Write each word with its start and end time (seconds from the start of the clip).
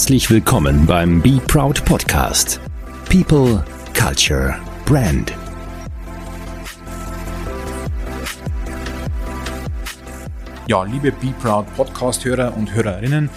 Herzlich 0.00 0.30
willkommen 0.30 0.86
beim 0.86 1.20
Be 1.20 1.42
Proud 1.46 1.84
Podcast. 1.84 2.58
People, 3.10 3.62
Culture, 3.92 4.56
Brand. 4.86 5.34
Ja, 10.66 10.84
liebe 10.84 11.12
Be 11.12 11.34
Proud 11.42 11.66
Podcast-Hörer 11.76 12.56
und 12.56 12.72
Hörerinnen, 12.74 13.28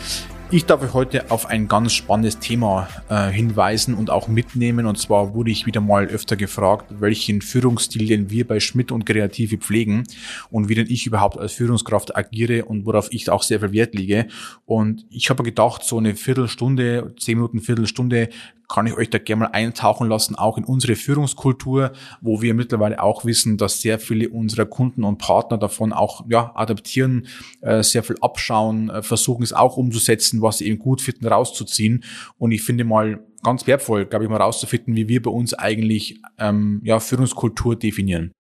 ich 0.51 0.65
darf 0.65 0.81
euch 0.83 0.93
heute 0.93 1.31
auf 1.31 1.47
ein 1.47 1.67
ganz 1.67 1.93
spannendes 1.93 2.39
Thema 2.39 2.87
äh, 3.09 3.29
hinweisen 3.29 3.95
und 3.95 4.09
auch 4.09 4.27
mitnehmen. 4.27 4.85
Und 4.85 4.97
zwar 4.97 5.33
wurde 5.33 5.51
ich 5.51 5.65
wieder 5.65 5.81
mal 5.81 6.05
öfter 6.07 6.35
gefragt, 6.35 6.85
welchen 6.99 7.41
Führungsstil 7.41 8.07
denn 8.07 8.29
wir 8.29 8.47
bei 8.47 8.59
Schmidt 8.59 8.91
und 8.91 9.05
Kreative 9.05 9.57
pflegen 9.57 10.03
und 10.51 10.69
wie 10.69 10.75
denn 10.75 10.87
ich 10.89 11.07
überhaupt 11.07 11.37
als 11.37 11.53
Führungskraft 11.53 12.15
agiere 12.15 12.65
und 12.65 12.85
worauf 12.85 13.07
ich 13.11 13.29
auch 13.29 13.43
sehr 13.43 13.59
viel 13.59 13.71
Wert 13.73 13.95
lege. 13.95 14.27
Und 14.65 15.05
ich 15.09 15.29
habe 15.29 15.43
gedacht, 15.43 15.83
so 15.83 15.97
eine 15.97 16.15
Viertelstunde, 16.15 17.15
zehn 17.19 17.37
Minuten, 17.37 17.59
Viertelstunde 17.59 18.29
kann 18.73 18.87
ich 18.87 18.97
euch 18.97 19.09
da 19.11 19.19
gerne 19.19 19.43
mal 19.43 19.51
eintauchen 19.51 20.09
lassen, 20.09 20.35
auch 20.35 20.57
in 20.57 20.63
unsere 20.63 20.95
Führungskultur, 20.95 21.91
wo 22.21 22.41
wir 22.41 22.55
mittlerweile 22.55 23.01
auch 23.03 23.23
wissen, 23.23 23.57
dass 23.57 23.81
sehr 23.81 23.99
viele 23.99 24.29
unserer 24.29 24.65
Kunden 24.65 25.03
und 25.03 25.19
Partner 25.19 25.59
davon 25.59 25.93
auch 25.93 26.25
ja, 26.27 26.51
adaptieren, 26.55 27.27
äh, 27.61 27.83
sehr 27.83 28.01
viel 28.01 28.17
abschauen, 28.21 28.89
äh, 28.89 29.03
versuchen 29.03 29.43
es 29.43 29.53
auch 29.53 29.77
umzusetzen, 29.77 30.41
was 30.41 30.57
sie 30.57 30.67
eben 30.67 30.79
gut 30.79 31.01
finden, 31.01 31.27
rauszuziehen. 31.27 32.03
Und 32.39 32.51
ich 32.51 32.63
finde 32.63 32.83
mal 32.83 33.23
ganz 33.43 33.67
wertvoll, 33.67 34.05
glaube 34.05 34.25
ich, 34.25 34.31
mal 34.31 34.41
rauszufinden, 34.41 34.95
wie 34.95 35.07
wir 35.07 35.21
bei 35.21 35.29
uns 35.29 35.53
eigentlich 35.53 36.19
ähm, 36.39 36.81
ja, 36.83 36.99
Führungskultur 36.99 37.75
definieren. 37.75 38.31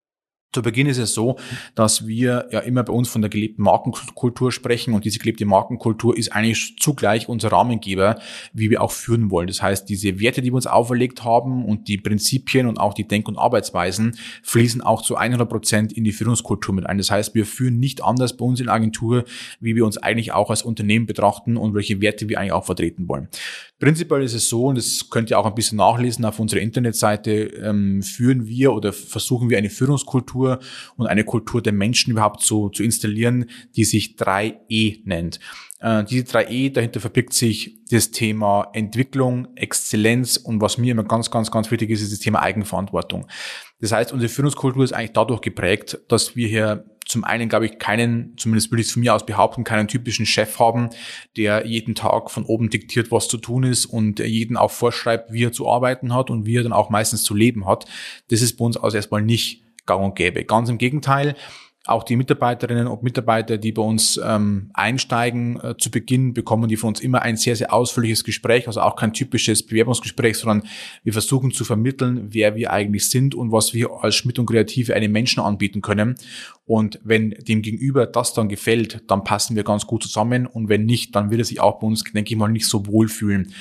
Zu 0.53 0.61
Beginn 0.61 0.85
ist 0.85 0.99
es 0.99 1.15
so, 1.15 1.37
dass 1.73 2.05
wir 2.05 2.47
ja 2.51 2.59
immer 2.59 2.83
bei 2.83 2.93
uns 2.93 3.09
von 3.09 3.21
der 3.21 3.29
gelebten 3.29 3.63
Markenkultur 3.63 4.51
sprechen 4.51 4.93
und 4.93 5.03
diese 5.03 5.17
gelebte 5.17 5.45
Markenkultur 5.45 6.15
ist 6.15 6.31
eigentlich 6.31 6.75
zugleich 6.79 7.27
unser 7.27 7.51
Rahmengeber, 7.51 8.19
wie 8.53 8.69
wir 8.69 8.83
auch 8.83 8.91
führen 8.91 9.31
wollen. 9.31 9.47
Das 9.47 9.63
heißt, 9.63 9.89
diese 9.89 10.19
Werte, 10.19 10.43
die 10.43 10.51
wir 10.51 10.55
uns 10.55 10.67
auferlegt 10.67 11.23
haben 11.23 11.65
und 11.65 11.87
die 11.87 11.97
Prinzipien 11.97 12.67
und 12.67 12.79
auch 12.79 12.93
die 12.93 13.07
Denk- 13.07 13.27
und 13.27 13.37
Arbeitsweisen 13.39 14.15
fließen 14.43 14.81
auch 14.81 15.01
zu 15.01 15.15
100 15.15 15.49
Prozent 15.49 15.91
in 15.91 16.03
die 16.03 16.11
Führungskultur 16.11 16.75
mit 16.75 16.85
ein. 16.85 16.99
Das 16.99 17.09
heißt, 17.09 17.33
wir 17.33 17.47
führen 17.47 17.79
nicht 17.79 18.03
anders 18.03 18.37
bei 18.37 18.45
uns 18.45 18.59
in 18.59 18.67
der 18.67 18.75
Agentur, 18.75 19.23
wie 19.59 19.75
wir 19.75 19.85
uns 19.85 19.97
eigentlich 19.97 20.33
auch 20.33 20.51
als 20.51 20.61
Unternehmen 20.61 21.07
betrachten 21.07 21.57
und 21.57 21.73
welche 21.73 21.99
Werte 21.99 22.29
wir 22.29 22.39
eigentlich 22.39 22.51
auch 22.51 22.65
vertreten 22.65 23.07
wollen. 23.07 23.27
Prinzipiell 23.79 24.21
ist 24.21 24.33
es 24.33 24.47
so, 24.47 24.67
und 24.67 24.77
das 24.77 25.09
könnt 25.09 25.31
ihr 25.31 25.39
auch 25.39 25.45
ein 25.45 25.55
bisschen 25.55 25.77
nachlesen 25.77 26.23
auf 26.25 26.39
unserer 26.39 26.61
Internetseite, 26.61 27.31
ähm, 27.31 28.01
führen 28.01 28.45
wir 28.45 28.71
oder 28.71 28.93
versuchen 28.93 29.49
wir 29.49 29.57
eine 29.57 29.69
Führungskultur 29.69 30.42
und 30.97 31.07
eine 31.07 31.23
Kultur 31.23 31.61
der 31.61 31.73
Menschen 31.73 32.11
überhaupt 32.11 32.41
zu, 32.41 32.69
zu 32.69 32.83
installieren, 32.83 33.45
die 33.75 33.83
sich 33.83 34.15
3E 34.15 35.01
nennt. 35.05 35.39
Äh, 35.79 36.05
diese 36.05 36.23
3E, 36.25 36.71
dahinter 36.71 36.99
verbirgt 36.99 37.33
sich 37.33 37.79
das 37.91 38.11
Thema 38.11 38.69
Entwicklung, 38.73 39.49
Exzellenz 39.55 40.37
und 40.37 40.61
was 40.61 40.77
mir 40.77 40.91
immer 40.91 41.03
ganz, 41.03 41.29
ganz, 41.29 41.51
ganz 41.51 41.69
wichtig 41.71 41.89
ist, 41.89 42.01
ist 42.01 42.13
das 42.13 42.19
Thema 42.19 42.41
Eigenverantwortung. 42.41 43.27
Das 43.81 43.91
heißt, 43.91 44.13
unsere 44.13 44.29
Führungskultur 44.29 44.83
ist 44.85 44.93
eigentlich 44.93 45.11
dadurch 45.11 45.41
geprägt, 45.41 45.99
dass 46.07 46.37
wir 46.37 46.47
hier 46.47 46.85
zum 47.05 47.23
einen, 47.23 47.49
glaube 47.49 47.65
ich, 47.65 47.79
keinen, 47.79 48.37
zumindest 48.37 48.71
würde 48.71 48.81
ich 48.81 48.87
es 48.87 48.93
von 48.93 49.01
mir 49.01 49.13
aus 49.13 49.25
behaupten, 49.25 49.63
keinen 49.63 49.87
typischen 49.87 50.25
Chef 50.25 50.57
haben, 50.59 50.89
der 51.35 51.67
jeden 51.67 51.95
Tag 51.95 52.31
von 52.31 52.45
oben 52.45 52.69
diktiert, 52.69 53.11
was 53.11 53.27
zu 53.27 53.37
tun 53.37 53.63
ist 53.63 53.85
und 53.85 54.19
jeden 54.19 54.55
auch 54.55 54.71
vorschreibt, 54.71 55.33
wie 55.33 55.43
er 55.43 55.51
zu 55.51 55.69
arbeiten 55.69 56.13
hat 56.13 56.29
und 56.29 56.45
wie 56.45 56.57
er 56.57 56.63
dann 56.63 56.73
auch 56.73 56.89
meistens 56.89 57.23
zu 57.23 57.35
leben 57.35 57.67
hat. 57.67 57.85
Das 58.29 58.41
ist 58.41 58.57
bei 58.57 58.65
uns 58.65 58.77
also 58.77 58.95
erstmal 58.95 59.21
nicht 59.21 59.62
gang 59.85 60.03
und 60.03 60.15
gäbe. 60.15 60.43
Ganz 60.45 60.69
im 60.69 60.77
Gegenteil, 60.77 61.35
auch 61.85 62.03
die 62.03 62.15
Mitarbeiterinnen 62.15 62.87
und 62.87 63.03
Mitarbeiter, 63.03 63.57
die 63.57 63.73
bei 63.73 63.81
uns 63.81 64.17
ähm, 64.23 64.71
einsteigen, 64.73 65.59
äh, 65.59 65.75
zu 65.77 65.91
Beginn 65.91 66.33
bekommen 66.33 66.69
die 66.69 66.77
von 66.77 66.89
uns 66.89 67.01
immer 67.01 67.23
ein 67.23 67.35
sehr, 67.35 67.57
sehr 67.57 67.73
ausführliches 67.73 68.23
Gespräch, 68.23 68.67
also 68.67 68.79
auch 68.79 68.95
kein 68.95 69.11
typisches 69.11 69.65
Bewerbungsgespräch, 69.65 70.37
sondern 70.37 70.65
wir 71.03 71.11
versuchen 71.11 71.51
zu 71.51 71.65
vermitteln, 71.65 72.27
wer 72.29 72.55
wir 72.55 72.71
eigentlich 72.71 73.09
sind 73.09 73.35
und 73.35 73.51
was 73.51 73.73
wir 73.73 73.89
als 74.01 74.15
Schmidt 74.15 74.39
und 74.39 74.45
Kreative 74.45 74.95
einem 74.95 75.11
Menschen 75.11 75.43
anbieten 75.43 75.81
können. 75.81 76.15
Und 76.63 77.01
wenn 77.03 77.31
dem 77.31 77.61
Gegenüber 77.61 78.07
das 78.07 78.33
dann 78.33 78.47
gefällt, 78.47 79.03
dann 79.11 79.25
passen 79.25 79.57
wir 79.57 79.65
ganz 79.65 79.85
gut 79.85 80.03
zusammen 80.03 80.47
und 80.47 80.69
wenn 80.69 80.85
nicht, 80.85 81.13
dann 81.17 81.31
wird 81.31 81.41
er 81.41 81.45
sich 81.45 81.59
auch 81.59 81.79
bei 81.79 81.87
uns, 81.87 82.05
denke 82.05 82.33
ich 82.33 82.39
mal, 82.39 82.47
nicht 82.47 82.67
so 82.67 82.87
wohl 82.87 83.09
fühlen. 83.09 83.53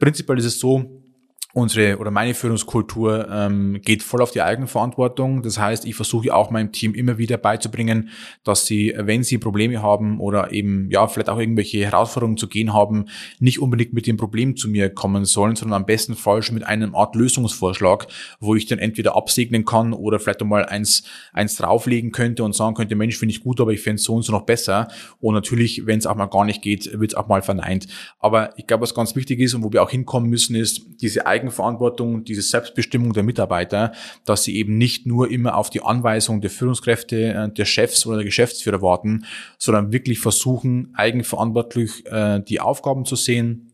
Prinzipiell 0.00 0.38
ist 0.38 0.46
es 0.46 0.58
so, 0.58 1.07
unsere 1.54 1.98
oder 1.98 2.10
meine 2.10 2.34
Führungskultur 2.34 3.28
ähm, 3.30 3.80
geht 3.82 4.02
voll 4.02 4.20
auf 4.20 4.30
die 4.30 4.42
Eigenverantwortung. 4.42 5.42
Das 5.42 5.58
heißt, 5.58 5.86
ich 5.86 5.94
versuche 5.94 6.34
auch 6.34 6.50
meinem 6.50 6.72
Team 6.72 6.94
immer 6.94 7.18
wieder 7.18 7.38
beizubringen, 7.38 8.10
dass 8.44 8.66
sie, 8.66 8.94
wenn 8.96 9.22
sie 9.22 9.38
Probleme 9.38 9.82
haben 9.82 10.20
oder 10.20 10.52
eben 10.52 10.90
ja 10.90 11.06
vielleicht 11.08 11.30
auch 11.30 11.38
irgendwelche 11.38 11.84
Herausforderungen 11.84 12.36
zu 12.36 12.48
gehen 12.48 12.74
haben, 12.74 13.06
nicht 13.38 13.60
unbedingt 13.60 13.94
mit 13.94 14.06
dem 14.06 14.16
Problem 14.18 14.56
zu 14.56 14.68
mir 14.68 14.90
kommen 14.90 15.24
sollen, 15.24 15.56
sondern 15.56 15.80
am 15.80 15.86
besten 15.86 16.16
Fall 16.16 16.42
schon 16.42 16.54
mit 16.54 16.64
einem 16.64 16.94
Art 16.94 17.14
Lösungsvorschlag, 17.16 18.06
wo 18.40 18.54
ich 18.54 18.66
dann 18.66 18.78
entweder 18.78 19.16
absegnen 19.16 19.64
kann 19.64 19.92
oder 19.92 20.18
vielleicht 20.18 20.42
einmal 20.42 20.66
eins 20.66 21.04
eins 21.32 21.56
drauflegen 21.56 22.12
könnte 22.12 22.44
und 22.44 22.54
sagen 22.54 22.74
könnte, 22.74 22.94
Mensch, 22.94 23.16
finde 23.16 23.32
ich 23.32 23.42
gut, 23.42 23.60
aber 23.60 23.72
ich 23.72 23.80
fände 23.80 23.96
es 23.96 24.04
so 24.04 24.14
und 24.14 24.22
so 24.22 24.32
noch 24.32 24.42
besser. 24.42 24.88
Und 25.20 25.34
natürlich, 25.34 25.86
wenn 25.86 25.98
es 25.98 26.06
auch 26.06 26.14
mal 26.14 26.26
gar 26.26 26.44
nicht 26.44 26.62
geht, 26.62 26.98
wird 26.98 27.12
es 27.12 27.16
auch 27.16 27.28
mal 27.28 27.42
verneint. 27.42 27.86
Aber 28.18 28.56
ich 28.58 28.66
glaube, 28.66 28.82
was 28.82 28.94
ganz 28.94 29.16
wichtig 29.16 29.40
ist 29.40 29.54
und 29.54 29.64
wo 29.64 29.72
wir 29.72 29.82
auch 29.82 29.90
hinkommen 29.90 30.28
müssen, 30.28 30.54
ist 30.54 30.82
diese 31.00 31.26
Eigenverantwortung, 31.38 32.24
diese 32.24 32.42
Selbstbestimmung 32.42 33.12
der 33.12 33.22
Mitarbeiter, 33.22 33.92
dass 34.24 34.44
sie 34.44 34.56
eben 34.56 34.76
nicht 34.76 35.06
nur 35.06 35.30
immer 35.30 35.56
auf 35.56 35.70
die 35.70 35.82
Anweisung 35.82 36.40
der 36.40 36.50
Führungskräfte, 36.50 37.34
äh, 37.34 37.48
der 37.52 37.64
Chefs 37.64 38.06
oder 38.06 38.16
der 38.16 38.24
Geschäftsführer 38.24 38.82
warten, 38.82 39.24
sondern 39.58 39.92
wirklich 39.92 40.18
versuchen, 40.18 40.92
eigenverantwortlich 40.94 42.04
äh, 42.06 42.40
die 42.40 42.60
Aufgaben 42.60 43.04
zu 43.04 43.16
sehen, 43.16 43.72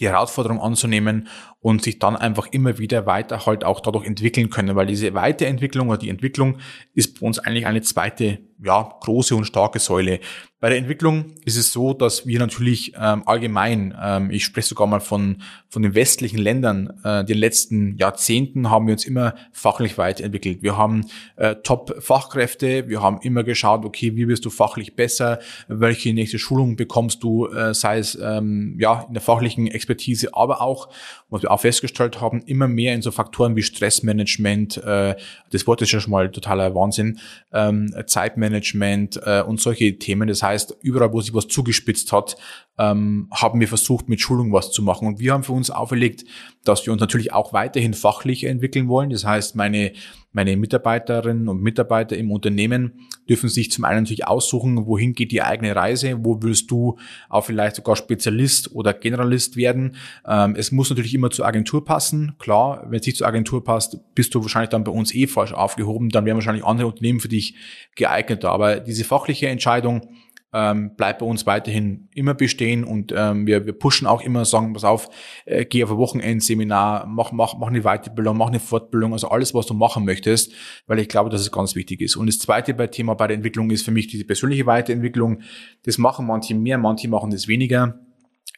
die 0.00 0.08
Herausforderung 0.08 0.60
anzunehmen 0.60 1.28
und 1.66 1.82
sich 1.82 1.98
dann 1.98 2.14
einfach 2.14 2.46
immer 2.52 2.78
wieder 2.78 3.06
weiter 3.06 3.44
halt 3.44 3.64
auch 3.64 3.80
dadurch 3.80 4.06
entwickeln 4.06 4.50
können, 4.50 4.76
weil 4.76 4.86
diese 4.86 5.14
Weiterentwicklung 5.14 5.88
oder 5.88 5.98
die 5.98 6.10
Entwicklung 6.10 6.58
ist 6.94 7.18
bei 7.18 7.26
uns 7.26 7.40
eigentlich 7.40 7.66
eine 7.66 7.82
zweite, 7.82 8.38
ja, 8.62 8.88
große 9.00 9.34
und 9.34 9.46
starke 9.46 9.80
Säule. 9.80 10.20
Bei 10.58 10.70
der 10.70 10.78
Entwicklung 10.78 11.34
ist 11.44 11.58
es 11.58 11.70
so, 11.70 11.92
dass 11.92 12.26
wir 12.26 12.38
natürlich 12.38 12.94
ähm, 12.98 13.22
allgemein, 13.26 13.94
ähm, 14.02 14.30
ich 14.30 14.44
spreche 14.44 14.68
sogar 14.68 14.86
mal 14.86 15.00
von, 15.00 15.42
von 15.68 15.82
den 15.82 15.94
westlichen 15.94 16.38
Ländern, 16.38 16.98
äh, 17.04 17.26
den 17.26 17.36
letzten 17.36 17.98
Jahrzehnten 17.98 18.70
haben 18.70 18.86
wir 18.86 18.92
uns 18.92 19.04
immer 19.04 19.34
fachlich 19.52 19.98
weiterentwickelt. 19.98 20.62
Wir 20.62 20.78
haben 20.78 21.04
äh, 21.36 21.56
Top-Fachkräfte, 21.56 22.88
wir 22.88 23.02
haben 23.02 23.18
immer 23.20 23.44
geschaut, 23.44 23.84
okay, 23.84 24.16
wie 24.16 24.28
wirst 24.28 24.46
du 24.46 24.50
fachlich 24.50 24.96
besser, 24.96 25.40
welche 25.68 26.14
nächste 26.14 26.38
Schulung 26.38 26.76
bekommst 26.76 27.22
du, 27.22 27.48
äh, 27.48 27.74
sei 27.74 27.98
es 27.98 28.18
ähm, 28.20 28.76
ja 28.80 29.04
in 29.08 29.12
der 29.12 29.22
fachlichen 29.22 29.66
Expertise, 29.66 30.30
aber 30.32 30.62
auch, 30.62 30.88
was 31.28 31.42
wir 31.42 31.50
auch 31.56 31.60
festgestellt 31.60 32.20
haben, 32.20 32.42
immer 32.42 32.68
mehr 32.68 32.94
in 32.94 33.02
so 33.02 33.10
Faktoren 33.10 33.56
wie 33.56 33.62
Stressmanagement, 33.62 34.76
äh, 34.78 35.16
das 35.50 35.66
Wort 35.66 35.82
ist 35.82 35.90
ja 35.90 36.00
schon 36.00 36.10
mal 36.10 36.30
totaler 36.30 36.74
Wahnsinn, 36.74 37.18
ähm, 37.52 37.92
Zeitmanagement 38.06 39.20
äh, 39.24 39.42
und 39.42 39.60
solche 39.60 39.98
Themen. 39.98 40.28
Das 40.28 40.42
heißt, 40.42 40.76
überall, 40.82 41.12
wo 41.12 41.20
sich 41.20 41.34
was 41.34 41.48
zugespitzt 41.48 42.12
hat, 42.12 42.36
ähm, 42.78 43.28
haben 43.32 43.58
wir 43.58 43.68
versucht, 43.68 44.08
mit 44.08 44.20
Schulung 44.20 44.52
was 44.52 44.70
zu 44.70 44.82
machen. 44.82 45.08
Und 45.08 45.18
wir 45.18 45.32
haben 45.32 45.44
für 45.44 45.52
uns 45.52 45.70
auferlegt, 45.70 46.24
dass 46.64 46.84
wir 46.84 46.92
uns 46.92 47.00
natürlich 47.00 47.32
auch 47.32 47.52
weiterhin 47.52 47.94
fachlich 47.94 48.44
entwickeln 48.44 48.88
wollen. 48.88 49.10
Das 49.10 49.24
heißt, 49.24 49.56
meine, 49.56 49.92
meine 50.36 50.54
Mitarbeiterinnen 50.58 51.48
und 51.48 51.62
Mitarbeiter 51.62 52.14
im 52.14 52.30
Unternehmen 52.30 53.08
dürfen 53.26 53.48
sich 53.48 53.72
zum 53.72 53.84
einen 53.86 54.02
natürlich 54.02 54.26
aussuchen, 54.26 54.86
wohin 54.86 55.14
geht 55.14 55.32
die 55.32 55.40
eigene 55.40 55.74
Reise, 55.74 56.18
wo 56.24 56.42
willst 56.42 56.70
du 56.70 56.98
auch 57.30 57.40
vielleicht 57.40 57.76
sogar 57.76 57.96
Spezialist 57.96 58.74
oder 58.74 58.92
Generalist 58.92 59.56
werden. 59.56 59.96
Ähm, 60.28 60.54
es 60.54 60.72
muss 60.72 60.90
natürlich 60.90 61.14
immer 61.14 61.30
zur 61.30 61.46
Agentur 61.46 61.86
passen. 61.86 62.34
Klar, 62.38 62.84
wenn 62.90 63.00
es 63.00 63.06
nicht 63.06 63.16
zur 63.16 63.26
Agentur 63.26 63.64
passt, 63.64 63.98
bist 64.14 64.34
du 64.34 64.42
wahrscheinlich 64.42 64.68
dann 64.68 64.84
bei 64.84 64.92
uns 64.92 65.14
eh 65.14 65.26
falsch 65.26 65.54
aufgehoben. 65.54 66.10
Dann 66.10 66.26
wären 66.26 66.36
wahrscheinlich 66.36 66.66
andere 66.66 66.88
Unternehmen 66.88 67.20
für 67.20 67.28
dich 67.28 67.54
geeigneter. 67.94 68.50
Aber 68.50 68.78
diese 68.78 69.04
fachliche 69.04 69.48
Entscheidung, 69.48 70.06
ähm, 70.56 70.96
bleibt 70.96 71.18
bei 71.18 71.26
uns 71.26 71.44
weiterhin 71.44 72.08
immer 72.14 72.32
bestehen 72.32 72.82
und 72.82 73.12
ähm, 73.14 73.46
wir, 73.46 73.66
wir 73.66 73.74
pushen 73.74 74.06
auch 74.06 74.22
immer, 74.22 74.46
sagen, 74.46 74.72
pass 74.72 74.84
auf, 74.84 75.10
äh, 75.44 75.66
geh 75.66 75.84
auf 75.84 75.90
ein 75.90 75.98
Wochenendseminar, 75.98 77.06
mach, 77.06 77.30
mach, 77.30 77.58
mach 77.58 77.66
eine 77.68 77.82
Weiterbildung, 77.82 78.38
mach 78.38 78.46
eine 78.46 78.58
Fortbildung, 78.58 79.12
also 79.12 79.28
alles, 79.28 79.52
was 79.52 79.66
du 79.66 79.74
machen 79.74 80.06
möchtest, 80.06 80.52
weil 80.86 80.98
ich 80.98 81.08
glaube, 81.08 81.28
dass 81.28 81.42
es 81.42 81.52
ganz 81.52 81.74
wichtig 81.74 82.00
ist. 82.00 82.16
Und 82.16 82.26
das 82.26 82.38
zweite 82.38 82.72
bei 82.72 82.86
Thema 82.86 83.14
bei 83.14 83.26
der 83.26 83.36
Entwicklung 83.36 83.70
ist 83.70 83.84
für 83.84 83.90
mich 83.90 84.06
diese 84.06 84.24
persönliche 84.24 84.64
Weiterentwicklung. 84.64 85.42
Das 85.84 85.98
machen 85.98 86.26
manche 86.26 86.54
mehr, 86.54 86.78
manche 86.78 87.08
machen 87.08 87.30
das 87.30 87.48
weniger 87.48 88.00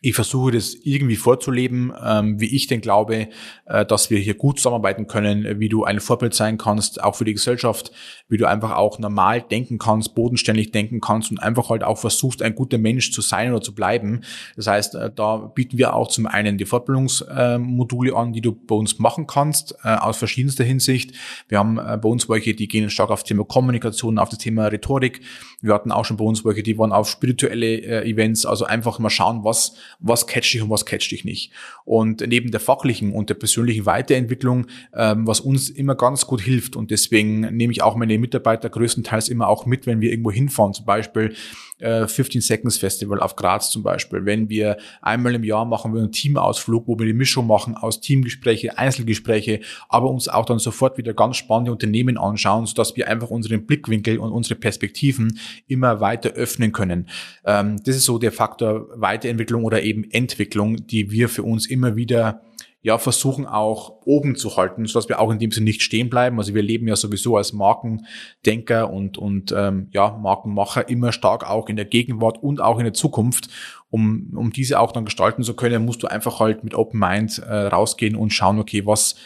ich 0.01 0.15
versuche 0.15 0.53
das 0.53 0.75
irgendwie 0.75 1.17
vorzuleben, 1.17 1.93
ähm, 2.05 2.41
wie 2.41 2.55
ich 2.55 2.67
denn 2.67 2.81
glaube, 2.81 3.29
äh, 3.67 3.85
dass 3.85 4.11
wir 4.11 4.19
hier 4.19 4.35
gut 4.35 4.59
zusammenarbeiten 4.59 5.07
können, 5.07 5.59
wie 5.59 5.69
du 5.69 5.85
ein 5.85 6.01
Vorbild 6.01 6.35
sein 6.35 6.59
kannst, 6.59 7.03
auch 7.03 7.17
für 7.17 7.25
die 7.25 7.35
Gesellschaft, 7.35 7.91
wie 8.29 8.37
du 8.37 8.47
einfach 8.47 8.77
auch 8.77 8.99
normal 8.99 9.43
denken 9.43 9.79
kannst, 9.79 10.15
bodenständig 10.15 10.71
denken 10.71 11.01
kannst 11.01 11.31
und 11.31 11.39
einfach 11.39 11.71
halt 11.71 11.83
auch 11.83 11.99
versuchst, 11.99 12.43
ein 12.43 12.55
guter 12.55 12.79
Mensch 12.79 13.11
zu 13.13 13.23
sein 13.23 13.53
oder 13.53 13.61
zu 13.61 13.75
bleiben. 13.75 14.23
Das 14.57 14.67
heißt, 14.67 14.95
äh, 14.95 15.11
da 15.15 15.37
bieten 15.37 15.79
wir 15.79 15.95
auch 15.95 16.09
zum 16.09 16.27
einen 16.27 16.59
die 16.59 16.67
Fortbildungsmodule 16.67 18.15
an, 18.15 18.33
die 18.33 18.41
du 18.41 18.53
bei 18.53 18.75
uns 18.75 18.99
machen 18.99 19.27
kannst, 19.27 19.75
äh, 19.83 19.95
aus 19.95 20.19
verschiedenster 20.19 20.65
Hinsicht. 20.65 21.13
Wir 21.49 21.59
haben 21.59 21.79
äh, 21.79 21.99
bei 22.01 22.09
uns 22.09 22.29
welche, 22.29 22.55
die 22.55 22.69
gehen 22.69 22.91
stark 22.91 23.11
auf 23.11 23.21
das 23.21 23.29
Thema 23.29 23.45
Kommunikation, 23.45 24.19
auf 24.19 24.29
das 24.29 24.39
Thema 24.39 24.67
Rhetorik. 24.67 25.21
Wir 25.61 25.75
hatten 25.75 25.91
auch 25.91 26.05
schon 26.05 26.17
bei 26.17 26.25
uns 26.25 26.45
welche, 26.45 26.63
die 26.63 26.79
waren 26.79 26.93
auf 26.93 27.09
spirituelle 27.09 27.81
äh, 27.81 28.09
Events, 28.09 28.47
also 28.47 28.65
einfach 28.65 28.99
mal 28.99 29.11
schauen, 29.11 29.45
was 29.45 29.75
was 29.99 30.27
catcht 30.27 30.55
dich 30.55 30.63
und 30.63 30.71
was 30.71 30.87
catcht 30.87 31.11
dich 31.11 31.25
nicht. 31.25 31.53
Und 31.85 32.25
neben 32.27 32.51
der 32.51 32.61
fachlichen 32.61 33.13
und 33.13 33.31
der 33.31 33.35
persönlichen 33.35 33.87
Weiterentwicklung, 33.87 34.67
ähm, 34.95 35.27
was 35.27 35.41
uns 35.41 35.71
immer 35.71 35.95
ganz 35.95 36.27
gut 36.27 36.41
hilft 36.41 36.77
und 36.77 36.91
deswegen 36.91 37.41
nehme 37.57 37.73
ich 37.73 37.83
auch 37.83 37.97
meine 37.97 38.19
Mitarbeiter 38.19 38.71
größtenteils 38.71 39.29
immer 39.29 39.49
auch 39.49 39.67
mit, 39.67 39.87
wenn 39.87 40.01
wir 40.01 40.11
irgendwo 40.11 40.31
hinfahren, 40.31 40.75
zum 40.75 40.85
Beispiel 40.85 41.35
äh, 41.79 42.07
15 42.07 42.41
Seconds 42.41 42.77
Festival 42.77 43.21
auf 43.21 43.37
Graz 43.37 43.71
zum 43.71 43.83
Beispiel. 43.83 44.25
Wenn 44.25 44.49
wir 44.49 44.77
einmal 45.01 45.35
im 45.35 45.45
Jahr 45.45 45.65
machen 45.65 45.95
wir 45.95 46.01
einen 46.01 46.13
Teamausflug, 46.13 46.89
wo 46.89 46.99
wir 46.99 47.07
die 47.07 47.13
Mischung 47.13 47.47
machen 47.47 47.77
aus 47.77 48.01
Teamgespräche, 48.01 48.79
Einzelgespräche, 48.79 49.61
aber 49.89 50.11
uns 50.11 50.29
auch 50.29 50.45
dann 50.45 50.59
sofort 50.59 50.99
wieder 50.99 51.15
ganz 51.15 51.37
spannende 51.37 51.73
Unternehmen 51.73 52.19
anschauen, 52.19 52.67
sodass 52.67 52.97
wir 52.97 53.09
einfach 53.09 53.31
unseren 53.31 53.67
Blickwinkel 53.67 54.19
und 54.19 54.33
unsere 54.33 54.59
Perspektiven 54.59 55.39
immer 55.67 56.01
weiter 56.01 56.31
öffnen 56.31 56.73
können. 56.73 57.09
Ähm, 57.45 57.77
das 57.85 57.97
ist 57.97 58.05
so 58.05 58.19
der 58.19 58.33
Faktor 58.33 58.89
Weiterentwicklung 58.95 59.65
oder 59.65 59.78
eben 59.83 60.11
Entwicklung, 60.11 60.87
die 60.87 61.11
wir 61.11 61.29
für 61.29 61.43
uns 61.43 61.67
immer 61.67 61.97
wieder 61.97 62.43
ja, 62.81 62.97
versuchen 62.97 63.45
auch 63.45 64.01
oben 64.05 64.37
zu 64.37 64.57
halten, 64.57 64.87
sodass 64.87 65.09
wir 65.09 65.21
auch 65.21 65.33
in 65.33 65.41
dem 65.41 65.51
Sinne 65.51 65.65
nicht 65.65 65.83
stehen 65.83 66.09
bleiben. 66.09 66.39
Also 66.39 66.55
wir 66.55 66.63
leben 66.63 66.87
ja 66.87 66.95
sowieso 66.95 67.37
als 67.37 67.53
Markendenker 67.53 68.91
und, 68.91 69.19
und 69.19 69.53
ähm, 69.57 69.89
ja, 69.91 70.17
Markenmacher 70.17 70.89
immer 70.89 71.13
stark 71.13 71.49
auch 71.49 71.69
in 71.69 71.77
der 71.77 71.87
Gegenwart 71.87 72.41
und 72.41 72.61
auch 72.61 72.79
in 72.79 72.85
der 72.85 72.95
Zukunft. 72.95 73.49
Um, 73.91 74.33
um 74.37 74.53
diese 74.53 74.79
auch 74.81 74.93
dann 74.93 75.07
gestalten 75.07 75.43
zu 75.43 75.55
können, 75.55 75.85
musst 75.85 76.03
du 76.03 76.07
einfach 76.07 76.41
halt 76.41 76.63
mit 76.63 76.75
Open 76.75 77.01
Mind 77.01 77.39
äh, 77.39 77.55
rausgehen 77.55 78.15
und 78.15 78.33
schauen, 78.33 78.59
okay, 78.59 78.87
was, 78.87 79.17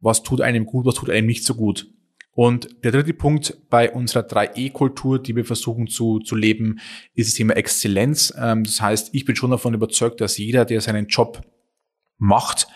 was 0.00 0.22
tut 0.22 0.40
einem 0.40 0.66
gut, 0.66 0.84
was 0.84 0.96
tut 0.96 1.08
einem 1.08 1.26
nicht 1.26 1.44
so 1.44 1.54
gut. 1.54 1.88
Und 2.38 2.84
der 2.84 2.92
dritte 2.92 3.14
Punkt 3.14 3.68
bei 3.68 3.92
unserer 3.92 4.22
3E-Kultur, 4.22 5.20
die 5.20 5.34
wir 5.34 5.44
versuchen 5.44 5.88
zu, 5.88 6.20
zu 6.20 6.36
leben, 6.36 6.78
ist 7.16 7.30
das 7.30 7.34
Thema 7.34 7.56
Exzellenz. 7.56 8.32
Ähm, 8.38 8.62
das 8.62 8.80
heißt, 8.80 9.12
ich 9.12 9.24
bin 9.24 9.34
schon 9.34 9.50
davon 9.50 9.74
überzeugt, 9.74 10.20
dass 10.20 10.38
jeder, 10.38 10.64
der 10.64 10.80
seinen 10.80 11.08
Job 11.08 11.42
macht, 12.16 12.68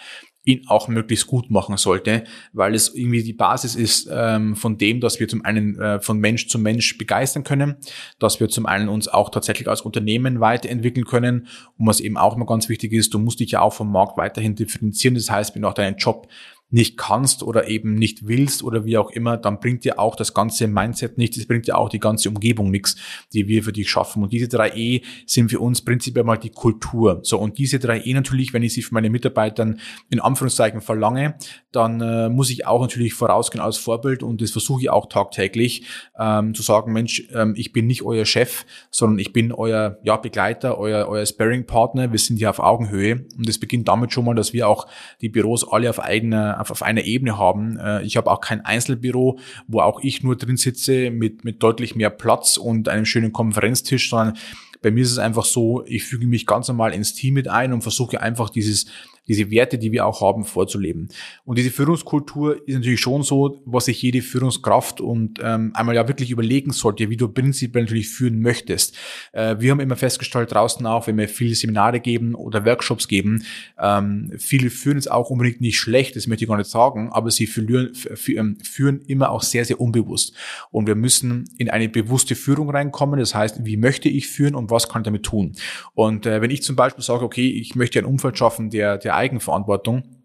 ihn 0.44 0.64
auch 0.66 0.88
möglichst 0.88 1.28
gut 1.28 1.48
machen 1.50 1.76
sollte, 1.76 2.24
weil 2.52 2.74
es 2.74 2.92
irgendwie 2.92 3.22
die 3.22 3.34
Basis 3.34 3.76
ist 3.76 4.08
ähm, 4.10 4.56
von 4.56 4.78
dem, 4.78 5.00
dass 5.00 5.20
wir 5.20 5.28
zum 5.28 5.44
einen 5.44 5.78
äh, 5.78 6.00
von 6.00 6.18
Mensch 6.18 6.48
zu 6.48 6.58
Mensch 6.58 6.98
begeistern 6.98 7.44
können, 7.44 7.76
dass 8.18 8.40
wir 8.40 8.48
zum 8.48 8.66
einen 8.66 8.88
uns 8.88 9.06
auch 9.06 9.30
tatsächlich 9.30 9.68
als 9.68 9.82
Unternehmen 9.82 10.40
weiterentwickeln 10.40 11.06
können 11.06 11.46
und 11.78 11.86
was 11.86 12.00
eben 12.00 12.16
auch 12.16 12.34
immer 12.34 12.46
ganz 12.46 12.68
wichtig 12.68 12.92
ist, 12.92 13.14
du 13.14 13.20
musst 13.20 13.38
dich 13.38 13.52
ja 13.52 13.60
auch 13.60 13.72
vom 13.72 13.92
Markt 13.92 14.18
weiterhin 14.18 14.56
differenzieren, 14.56 15.14
das 15.14 15.30
heißt, 15.30 15.54
wenn 15.54 15.62
du 15.62 15.68
auch 15.68 15.74
deinen 15.74 15.98
Job 15.98 16.26
nicht 16.72 16.96
kannst 16.96 17.42
oder 17.42 17.68
eben 17.68 17.94
nicht 17.94 18.26
willst 18.26 18.62
oder 18.62 18.84
wie 18.84 18.96
auch 18.96 19.10
immer, 19.10 19.36
dann 19.36 19.60
bringt 19.60 19.84
dir 19.84 19.98
auch 19.98 20.16
das 20.16 20.32
ganze 20.32 20.66
Mindset 20.66 21.18
nichts, 21.18 21.36
es 21.36 21.46
bringt 21.46 21.66
dir 21.66 21.76
auch 21.76 21.90
die 21.90 22.00
ganze 22.00 22.30
Umgebung 22.30 22.70
nichts, 22.70 22.96
die 23.32 23.46
wir 23.46 23.62
für 23.62 23.72
dich 23.72 23.90
schaffen. 23.90 24.22
Und 24.22 24.32
diese 24.32 24.48
drei 24.48 24.70
E 24.70 25.02
sind 25.26 25.50
für 25.50 25.60
uns 25.60 25.82
prinzipiell 25.82 26.24
mal 26.24 26.38
die 26.38 26.50
Kultur. 26.50 27.20
So, 27.22 27.38
und 27.38 27.58
diese 27.58 27.78
drei 27.78 28.00
E 28.00 28.14
natürlich, 28.14 28.54
wenn 28.54 28.62
ich 28.62 28.72
sie 28.72 28.82
von 28.82 28.94
meinen 28.94 29.12
Mitarbeitern 29.12 29.80
in 30.08 30.18
Anführungszeichen 30.18 30.80
verlange, 30.80 31.36
dann 31.72 32.00
äh, 32.00 32.28
muss 32.30 32.50
ich 32.50 32.66
auch 32.66 32.80
natürlich 32.80 33.12
vorausgehen 33.12 33.62
als 33.62 33.76
Vorbild 33.76 34.22
und 34.22 34.40
das 34.40 34.50
versuche 34.50 34.82
ich 34.82 34.90
auch 34.90 35.06
tagtäglich 35.06 35.84
ähm, 36.18 36.54
zu 36.54 36.62
sagen, 36.62 36.92
Mensch, 36.92 37.24
ähm, 37.34 37.54
ich 37.56 37.72
bin 37.72 37.86
nicht 37.86 38.02
euer 38.02 38.24
Chef, 38.24 38.64
sondern 38.90 39.18
ich 39.18 39.32
bin 39.34 39.52
euer 39.52 39.98
ja, 40.04 40.16
Begleiter, 40.16 40.78
euer, 40.78 41.06
euer 41.06 41.26
Sparring-Partner, 41.26 42.12
wir 42.12 42.18
sind 42.18 42.38
hier 42.38 42.48
auf 42.48 42.60
Augenhöhe 42.60 43.26
und 43.36 43.48
es 43.48 43.60
beginnt 43.60 43.88
damit 43.88 44.12
schon 44.12 44.24
mal, 44.24 44.34
dass 44.34 44.54
wir 44.54 44.68
auch 44.68 44.86
die 45.20 45.28
Büros 45.28 45.70
alle 45.70 45.90
auf 45.90 46.00
eigener 46.00 46.61
auf, 46.62 46.70
auf 46.70 46.82
einer 46.82 47.04
Ebene 47.04 47.38
haben. 47.38 47.78
Äh, 47.78 48.02
ich 48.02 48.16
habe 48.16 48.30
auch 48.30 48.40
kein 48.40 48.64
Einzelbüro, 48.64 49.38
wo 49.68 49.80
auch 49.80 50.00
ich 50.02 50.22
nur 50.22 50.36
drin 50.36 50.56
sitze 50.56 51.10
mit, 51.10 51.44
mit 51.44 51.62
deutlich 51.62 51.94
mehr 51.94 52.10
Platz 52.10 52.56
und 52.56 52.88
einem 52.88 53.04
schönen 53.04 53.32
Konferenztisch, 53.32 54.08
sondern 54.08 54.36
bei 54.80 54.90
mir 54.90 55.02
ist 55.02 55.12
es 55.12 55.18
einfach 55.18 55.44
so, 55.44 55.84
ich 55.86 56.04
füge 56.04 56.26
mich 56.26 56.46
ganz 56.46 56.68
normal 56.68 56.92
ins 56.92 57.14
Team 57.14 57.34
mit 57.34 57.48
ein 57.48 57.72
und 57.72 57.82
versuche 57.82 58.20
einfach 58.20 58.50
dieses 58.50 58.86
diese 59.28 59.50
Werte, 59.50 59.78
die 59.78 59.92
wir 59.92 60.06
auch 60.06 60.20
haben, 60.20 60.44
vorzuleben. 60.44 61.08
Und 61.44 61.58
diese 61.58 61.70
Führungskultur 61.70 62.66
ist 62.66 62.74
natürlich 62.74 63.00
schon 63.00 63.22
so, 63.22 63.62
was 63.64 63.86
sich 63.86 64.02
jede 64.02 64.22
Führungskraft 64.22 65.00
und 65.00 65.38
ähm, 65.42 65.72
einmal 65.74 65.94
ja 65.94 66.08
wirklich 66.08 66.30
überlegen 66.30 66.72
sollte, 66.72 67.08
wie 67.10 67.16
du 67.16 67.28
prinzipiell 67.28 67.84
natürlich 67.84 68.08
führen 68.08 68.40
möchtest. 68.40 68.96
Äh, 69.32 69.56
wir 69.58 69.70
haben 69.70 69.80
immer 69.80 69.96
festgestellt 69.96 70.52
draußen 70.52 70.84
auch, 70.86 71.06
wenn 71.06 71.16
wir 71.16 71.28
viele 71.28 71.54
Seminare 71.54 72.00
geben 72.00 72.34
oder 72.34 72.64
Workshops 72.64 73.08
geben, 73.08 73.44
ähm, 73.78 74.32
viele 74.38 74.70
führen 74.70 74.98
es 74.98 75.08
auch 75.08 75.30
unbedingt 75.30 75.60
nicht 75.60 75.78
schlecht, 75.78 76.16
das 76.16 76.26
möchte 76.26 76.44
ich 76.44 76.48
gar 76.48 76.56
nicht 76.56 76.70
sagen, 76.70 77.10
aber 77.12 77.30
sie 77.30 77.46
führen, 77.46 77.92
ähm, 78.28 78.58
führen 78.62 79.00
immer 79.06 79.30
auch 79.30 79.42
sehr, 79.42 79.64
sehr 79.64 79.80
unbewusst. 79.80 80.34
Und 80.70 80.86
wir 80.86 80.94
müssen 80.94 81.44
in 81.58 81.70
eine 81.70 81.88
bewusste 81.88 82.34
Führung 82.34 82.70
reinkommen. 82.70 83.20
Das 83.20 83.34
heißt, 83.34 83.64
wie 83.64 83.76
möchte 83.76 84.08
ich 84.08 84.28
führen 84.28 84.54
und 84.54 84.70
was 84.70 84.88
kann 84.88 85.02
ich 85.02 85.06
damit 85.06 85.22
tun? 85.24 85.52
Und 85.94 86.26
äh, 86.26 86.40
wenn 86.40 86.50
ich 86.50 86.62
zum 86.62 86.76
Beispiel 86.76 87.04
sage, 87.04 87.24
okay, 87.24 87.48
ich 87.48 87.74
möchte 87.74 87.98
ein 87.98 88.04
Umfeld 88.04 88.38
schaffen, 88.38 88.70
der, 88.70 88.98
der 88.98 89.11
Eigenverantwortung, 89.14 90.22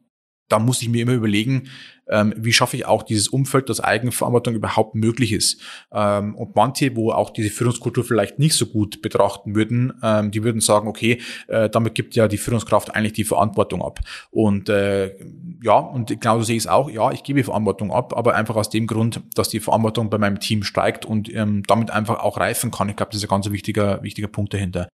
da 0.49 0.59
muss 0.59 0.81
ich 0.81 0.89
mir 0.89 1.01
immer 1.01 1.13
überlegen, 1.13 1.69
ähm, 2.09 2.33
wie 2.37 2.53
schaffe 2.53 2.77
ich 2.77 2.85
auch 2.85 3.03
dieses 3.03 3.27
Umfeld, 3.27 3.69
dass 3.69 3.81
Eigenverantwortung 3.81 4.55
überhaupt 4.55 4.95
möglich 4.95 5.33
ist. 5.33 5.61
Ähm, 5.91 6.35
und 6.35 6.55
manche, 6.55 6.95
wo 6.95 7.11
auch 7.11 7.31
diese 7.31 7.49
Führungskultur 7.49 8.05
vielleicht 8.05 8.39
nicht 8.39 8.55
so 8.55 8.65
gut 8.65 9.01
betrachten 9.01 9.55
würden, 9.55 9.93
ähm, 10.01 10.31
die 10.31 10.43
würden 10.43 10.61
sagen, 10.61 10.87
okay, 10.87 11.21
äh, 11.47 11.69
damit 11.69 11.95
gibt 11.95 12.15
ja 12.15 12.29
die 12.29 12.37
Führungskraft 12.37 12.95
eigentlich 12.95 13.13
die 13.13 13.25
Verantwortung 13.25 13.81
ab. 13.83 13.99
Und 14.31 14.69
äh, 14.69 15.17
ja, 15.61 15.79
und 15.79 16.21
genauso 16.21 16.43
sehe 16.43 16.55
ich 16.55 16.63
es 16.63 16.67
auch, 16.67 16.89
ja, 16.89 17.11
ich 17.11 17.23
gebe 17.23 17.43
Verantwortung 17.43 17.91
ab, 17.91 18.15
aber 18.15 18.35
einfach 18.35 18.55
aus 18.55 18.69
dem 18.69 18.87
Grund, 18.87 19.21
dass 19.35 19.49
die 19.49 19.59
Verantwortung 19.59 20.09
bei 20.09 20.17
meinem 20.17 20.39
Team 20.39 20.63
steigt 20.63 21.05
und 21.05 21.29
damit 21.33 21.91
einfach 21.91 22.19
auch 22.19 22.37
reifen 22.37 22.71
kann. 22.71 22.89
Ich 22.89 22.95
glaube, 22.95 23.11
das 23.11 23.21
ist 23.21 23.25
ein 23.25 23.29
ganz 23.29 23.49
wichtiger, 23.49 24.01
wichtiger 24.03 24.27
Punkt 24.27 24.53
dahinter. 24.53 24.87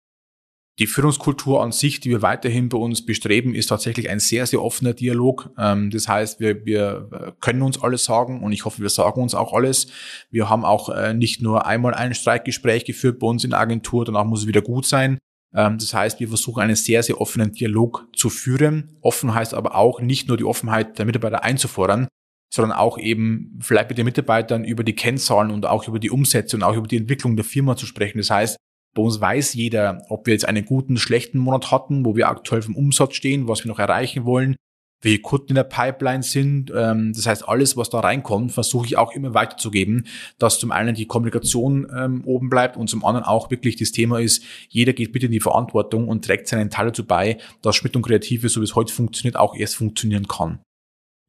Die 0.78 0.86
Führungskultur 0.86 1.62
an 1.62 1.70
sich, 1.70 2.00
die 2.00 2.08
wir 2.08 2.22
weiterhin 2.22 2.70
bei 2.70 2.78
uns 2.78 3.04
bestreben, 3.04 3.54
ist 3.54 3.66
tatsächlich 3.66 4.08
ein 4.08 4.20
sehr, 4.20 4.46
sehr 4.46 4.62
offener 4.62 4.94
Dialog. 4.94 5.50
Ähm, 5.58 5.90
das 5.90 6.08
heißt, 6.08 6.40
wir, 6.40 6.64
wir 6.64 7.36
können 7.40 7.60
uns 7.60 7.82
alles 7.82 8.04
sagen 8.04 8.42
und 8.42 8.52
ich 8.52 8.64
hoffe, 8.64 8.80
wir 8.80 8.88
sagen 8.88 9.20
uns 9.20 9.34
auch 9.34 9.52
alles. 9.52 9.88
Wir 10.30 10.48
haben 10.48 10.64
auch 10.64 10.88
äh, 10.88 11.12
nicht 11.12 11.42
nur 11.42 11.66
einmal 11.66 11.92
ein 11.92 12.14
Streikgespräch 12.14 12.86
geführt 12.86 13.18
bei 13.18 13.26
uns 13.26 13.44
in 13.44 13.50
der 13.50 13.60
Agentur, 13.60 14.06
danach 14.06 14.24
muss 14.24 14.42
es 14.42 14.46
wieder 14.46 14.62
gut 14.62 14.86
sein. 14.86 15.18
Ähm, 15.54 15.76
das 15.76 15.92
heißt, 15.92 16.20
wir 16.20 16.28
versuchen 16.28 16.62
einen 16.62 16.76
sehr, 16.76 17.02
sehr 17.02 17.20
offenen 17.20 17.52
Dialog 17.52 18.08
zu 18.16 18.30
führen. 18.30 18.96
Offen 19.02 19.34
heißt 19.34 19.52
aber 19.52 19.76
auch 19.76 20.00
nicht 20.00 20.28
nur 20.28 20.38
die 20.38 20.44
Offenheit 20.44 20.98
der 20.98 21.04
Mitarbeiter 21.04 21.44
einzufordern, 21.44 22.08
sondern 22.52 22.76
auch 22.76 22.96
eben 22.96 23.58
vielleicht 23.60 23.90
mit 23.90 23.98
den 23.98 24.06
Mitarbeitern 24.06 24.64
über 24.64 24.84
die 24.84 24.94
Kennzahlen 24.94 25.50
und 25.50 25.66
auch 25.66 25.86
über 25.86 25.98
die 25.98 26.10
Umsätze 26.10 26.56
und 26.56 26.62
auch 26.62 26.76
über 26.76 26.86
die 26.86 26.96
Entwicklung 26.96 27.36
der 27.36 27.44
Firma 27.44 27.76
zu 27.76 27.84
sprechen. 27.84 28.18
Das 28.18 28.30
heißt, 28.30 28.56
bei 28.94 29.02
uns 29.02 29.20
weiß 29.20 29.54
jeder, 29.54 30.04
ob 30.08 30.26
wir 30.26 30.34
jetzt 30.34 30.46
einen 30.46 30.64
guten, 30.64 30.96
schlechten 30.96 31.38
Monat 31.38 31.70
hatten, 31.70 32.04
wo 32.04 32.16
wir 32.16 32.28
aktuell 32.28 32.62
vom 32.62 32.76
Umsatz 32.76 33.14
stehen, 33.14 33.48
was 33.48 33.64
wir 33.64 33.68
noch 33.68 33.78
erreichen 33.78 34.24
wollen, 34.24 34.56
welche 35.00 35.20
Kunden 35.20 35.50
in 35.50 35.54
der 35.54 35.64
Pipeline 35.64 36.22
sind. 36.22 36.72
Ähm, 36.74 37.12
das 37.14 37.26
heißt, 37.26 37.48
alles, 37.48 37.76
was 37.76 37.90
da 37.90 38.00
reinkommt, 38.00 38.52
versuche 38.52 38.86
ich 38.86 38.96
auch 38.98 39.12
immer 39.12 39.34
weiterzugeben, 39.34 40.06
dass 40.38 40.58
zum 40.58 40.72
einen 40.72 40.94
die 40.94 41.06
Kommunikation 41.06 41.90
ähm, 41.94 42.22
oben 42.24 42.50
bleibt 42.50 42.76
und 42.76 42.88
zum 42.88 43.04
anderen 43.04 43.24
auch 43.24 43.50
wirklich 43.50 43.76
das 43.76 43.92
Thema 43.92 44.20
ist, 44.20 44.44
jeder 44.68 44.92
geht 44.92 45.12
bitte 45.12 45.26
in 45.26 45.32
die 45.32 45.40
Verantwortung 45.40 46.08
und 46.08 46.24
trägt 46.24 46.48
seinen 46.48 46.70
Teil 46.70 46.86
dazu 46.86 47.06
bei, 47.06 47.38
dass 47.62 47.76
Schmidt 47.76 47.96
und 47.96 48.02
Kreative, 48.02 48.48
so 48.48 48.60
wie 48.60 48.64
es 48.64 48.74
heute 48.74 48.92
funktioniert, 48.92 49.36
auch 49.36 49.56
erst 49.56 49.76
funktionieren 49.76 50.28
kann. 50.28 50.60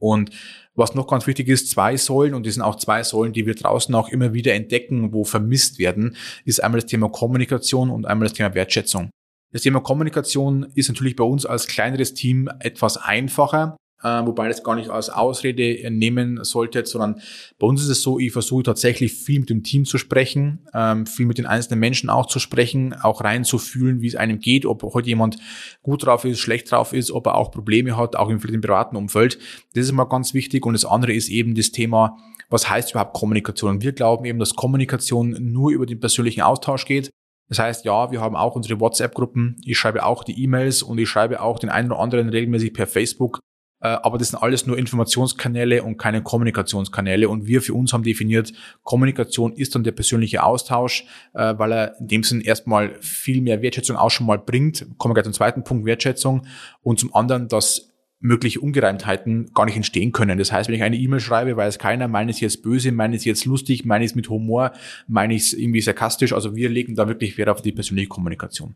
Und 0.03 0.31
was 0.75 0.95
noch 0.95 1.07
ganz 1.07 1.27
wichtig 1.27 1.47
ist, 1.47 1.69
zwei 1.69 1.95
Säulen, 1.95 2.33
und 2.33 2.45
die 2.45 2.51
sind 2.51 2.61
auch 2.61 2.75
zwei 2.75 3.03
Säulen, 3.03 3.31
die 3.31 3.45
wir 3.45 3.55
draußen 3.55 3.95
auch 3.95 4.09
immer 4.09 4.33
wieder 4.33 4.53
entdecken, 4.53 5.13
wo 5.13 5.23
vermisst 5.23 5.79
werden, 5.79 6.17
ist 6.43 6.61
einmal 6.61 6.81
das 6.81 6.89
Thema 6.89 7.07
Kommunikation 7.07 7.89
und 7.89 8.05
einmal 8.05 8.27
das 8.27 8.33
Thema 8.33 8.53
Wertschätzung. 8.53 9.09
Das 9.53 9.61
Thema 9.61 9.79
Kommunikation 9.79 10.67
ist 10.75 10.89
natürlich 10.89 11.15
bei 11.15 11.23
uns 11.23 11.45
als 11.45 11.67
kleineres 11.67 12.13
Team 12.13 12.49
etwas 12.59 12.97
einfacher, 12.97 13.77
äh, 14.03 14.25
wobei 14.25 14.47
das 14.47 14.63
gar 14.63 14.75
nicht 14.75 14.89
als 14.89 15.09
Ausrede 15.09 15.89
nehmen 15.89 16.43
sollte, 16.43 16.85
sondern 16.85 17.21
bei 17.57 17.67
uns 17.67 17.81
ist 17.81 17.89
es 17.89 18.01
so, 18.01 18.19
ich 18.19 18.31
versuche 18.31 18.63
tatsächlich 18.63 19.13
viel 19.13 19.39
mit 19.39 19.49
dem 19.49 19.63
Team 19.63 19.85
zu 19.85 19.97
sprechen, 19.97 20.67
ähm, 20.73 21.05
viel 21.05 21.25
mit 21.25 21.37
den 21.37 21.45
einzelnen 21.45 21.79
Menschen 21.79 22.09
auch 22.09 22.27
zu 22.27 22.39
sprechen, 22.39 22.93
auch 22.93 23.23
reinzufühlen, 23.23 24.01
wie 24.01 24.07
es 24.07 24.15
einem 24.15 24.39
geht, 24.39 24.65
ob 24.65 24.83
heute 24.83 25.07
jemand 25.07 25.37
gut 25.81 26.05
drauf 26.05 26.25
ist, 26.25 26.39
schlecht 26.39 26.71
drauf 26.71 26.93
ist, 26.93 27.11
ob 27.11 27.27
er 27.27 27.35
auch 27.35 27.51
Probleme 27.51 27.97
hat, 27.97 28.15
auch 28.15 28.29
im 28.29 28.39
privaten 28.39 28.95
Umfeld. 28.95 29.39
Das 29.73 29.85
ist 29.85 29.91
mal 29.91 30.03
ganz 30.05 30.33
wichtig 30.33 30.65
und 30.65 30.73
das 30.73 30.85
andere 30.85 31.13
ist 31.13 31.29
eben 31.29 31.55
das 31.55 31.71
Thema, 31.71 32.17
was 32.49 32.69
heißt 32.69 32.91
überhaupt 32.91 33.13
Kommunikation? 33.13 33.81
wir 33.81 33.93
glauben 33.93 34.25
eben, 34.25 34.39
dass 34.39 34.55
Kommunikation 34.55 35.37
nur 35.39 35.71
über 35.71 35.85
den 35.85 35.99
persönlichen 35.99 36.41
Austausch 36.41 36.85
geht. 36.85 37.09
Das 37.49 37.59
heißt, 37.59 37.85
ja, 37.85 38.11
wir 38.11 38.21
haben 38.21 38.35
auch 38.35 38.55
unsere 38.55 38.79
WhatsApp-Gruppen, 38.79 39.57
ich 39.65 39.77
schreibe 39.77 40.05
auch 40.05 40.23
die 40.23 40.41
E-Mails 40.43 40.81
und 40.81 40.97
ich 40.97 41.09
schreibe 41.09 41.41
auch 41.41 41.59
den 41.59 41.69
einen 41.69 41.91
oder 41.91 41.99
anderen 41.99 42.29
regelmäßig 42.29 42.73
per 42.73 42.87
Facebook 42.87 43.39
aber 43.87 44.17
das 44.17 44.29
sind 44.29 44.41
alles 44.41 44.65
nur 44.65 44.77
Informationskanäle 44.77 45.83
und 45.83 45.97
keine 45.97 46.23
Kommunikationskanäle. 46.23 47.27
Und 47.27 47.47
wir 47.47 47.61
für 47.61 47.73
uns 47.73 47.91
haben 47.91 48.03
definiert, 48.03 48.53
Kommunikation 48.83 49.51
ist 49.53 49.75
dann 49.75 49.83
der 49.83 49.91
persönliche 49.91 50.43
Austausch, 50.43 51.05
äh, 51.33 51.53
weil 51.57 51.73
er 51.73 51.99
in 51.99 52.07
dem 52.07 52.23
Sinn 52.23 52.41
erstmal 52.41 52.95
viel 53.01 53.41
mehr 53.41 53.61
Wertschätzung 53.61 53.97
auch 53.97 54.09
schon 54.09 54.25
mal 54.25 54.39
bringt. 54.39 54.87
Kommen 54.97 55.11
wir 55.11 55.15
gleich 55.15 55.25
zum 55.25 55.33
zweiten 55.33 55.63
Punkt, 55.63 55.85
Wertschätzung. 55.85 56.47
Und 56.81 56.99
zum 56.99 57.13
anderen, 57.13 57.49
dass 57.49 57.89
mögliche 58.23 58.61
Ungereimtheiten 58.61 59.51
gar 59.53 59.65
nicht 59.65 59.75
entstehen 59.75 60.13
können. 60.13 60.37
Das 60.37 60.53
heißt, 60.53 60.69
wenn 60.69 60.75
ich 60.75 60.83
eine 60.83 60.95
E-Mail 60.95 61.19
schreibe, 61.19 61.57
weiß 61.57 61.77
keiner, 61.77 62.07
meine 62.07 62.31
ich 62.31 62.39
jetzt 62.39 62.63
böse, 62.63 62.93
meine 62.93 63.17
ich 63.17 63.25
jetzt 63.25 63.43
lustig, 63.43 63.83
meine 63.83 64.05
es 64.05 64.15
mit 64.15 64.29
Humor, 64.29 64.71
meine 65.07 65.33
ich 65.33 65.59
irgendwie 65.59 65.81
sarkastisch. 65.81 66.31
Also 66.31 66.55
wir 66.55 66.69
legen 66.69 66.95
da 66.95 67.09
wirklich 67.09 67.37
Wert 67.37 67.49
auf 67.49 67.61
die 67.61 67.73
persönliche 67.73 68.07
Kommunikation. 68.07 68.75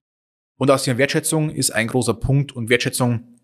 Und 0.58 0.70
aus 0.70 0.84
der 0.84 0.98
Wertschätzung 0.98 1.50
ist 1.50 1.70
ein 1.72 1.88
großer 1.88 2.16
Punkt 2.16 2.52
und 2.52 2.68
Wertschätzung 2.68 3.37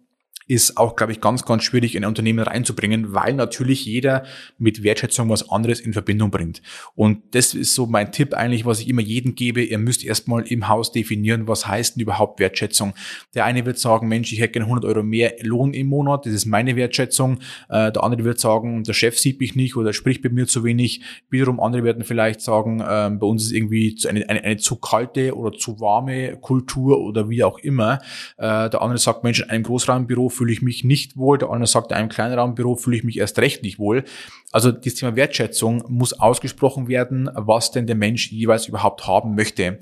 ist 0.47 0.77
auch, 0.77 0.95
glaube 0.95 1.11
ich, 1.11 1.21
ganz, 1.21 1.45
ganz 1.45 1.63
schwierig 1.63 1.95
in 1.95 2.03
ein 2.03 2.09
Unternehmen 2.09 2.39
reinzubringen, 2.39 3.13
weil 3.13 3.33
natürlich 3.33 3.85
jeder 3.85 4.23
mit 4.57 4.83
Wertschätzung 4.83 5.29
was 5.29 5.49
anderes 5.49 5.79
in 5.79 5.93
Verbindung 5.93 6.31
bringt. 6.31 6.61
Und 6.95 7.21
das 7.31 7.53
ist 7.53 7.75
so 7.75 7.85
mein 7.85 8.11
Tipp 8.11 8.33
eigentlich, 8.33 8.65
was 8.65 8.79
ich 8.79 8.89
immer 8.89 9.01
jedem 9.01 9.35
gebe. 9.35 9.63
Ihr 9.63 9.77
müsst 9.77 10.03
erstmal 10.03 10.43
im 10.47 10.67
Haus 10.67 10.91
definieren, 10.91 11.47
was 11.47 11.67
heißt 11.67 11.95
denn 11.95 12.01
überhaupt 12.01 12.39
Wertschätzung. 12.39 12.93
Der 13.33 13.45
eine 13.45 13.65
wird 13.65 13.79
sagen, 13.79 14.07
Mensch, 14.07 14.31
ich 14.33 14.39
hätte 14.39 14.53
gerne 14.53 14.65
100 14.65 14.85
Euro 14.85 15.03
mehr 15.03 15.33
Lohn 15.41 15.73
im 15.73 15.87
Monat, 15.87 16.25
das 16.25 16.33
ist 16.33 16.45
meine 16.45 16.75
Wertschätzung. 16.75 17.39
Äh, 17.69 17.91
der 17.91 18.03
andere 18.03 18.23
wird 18.23 18.39
sagen, 18.39 18.83
der 18.83 18.93
Chef 18.93 19.17
sieht 19.17 19.39
mich 19.39 19.55
nicht 19.55 19.75
oder 19.75 19.93
spricht 19.93 20.21
bei 20.21 20.29
mir 20.29 20.47
zu 20.47 20.63
wenig. 20.63 21.01
Wiederum 21.29 21.59
andere 21.59 21.83
werden 21.83 22.03
vielleicht 22.03 22.41
sagen, 22.41 22.83
ähm, 22.87 23.19
bei 23.19 23.27
uns 23.27 23.43
ist 23.43 23.51
irgendwie 23.51 23.97
eine, 24.07 24.27
eine, 24.29 24.43
eine 24.43 24.57
zu 24.57 24.75
kalte 24.75 25.35
oder 25.35 25.57
zu 25.57 25.79
warme 25.79 26.37
Kultur 26.37 26.99
oder 27.01 27.29
wie 27.29 27.43
auch 27.43 27.59
immer. 27.59 27.99
Äh, 28.37 28.69
der 28.69 28.81
andere 28.81 28.97
sagt, 28.97 29.23
Mensch, 29.23 29.41
in 29.41 29.49
einem 29.49 29.63
Großraumbüro 29.63 30.29
fühle 30.33 30.51
ich 30.51 30.61
mich 30.61 30.83
nicht 30.83 31.15
wohl, 31.15 31.37
der 31.37 31.49
andere 31.49 31.67
sagt, 31.67 31.91
in 31.91 31.97
einem 31.97 32.09
Kleinraumbüro 32.09 32.75
fühle 32.75 32.97
ich 32.97 33.03
mich 33.03 33.17
erst 33.17 33.39
recht 33.39 33.63
nicht 33.63 33.79
wohl. 33.79 34.03
Also 34.51 34.71
das 34.71 34.95
Thema 34.95 35.15
Wertschätzung 35.15 35.83
muss 35.87 36.13
ausgesprochen 36.13 36.87
werden, 36.87 37.29
was 37.33 37.71
denn 37.71 37.87
der 37.87 37.95
Mensch 37.95 38.31
jeweils 38.31 38.67
überhaupt 38.67 39.07
haben 39.07 39.35
möchte. 39.35 39.79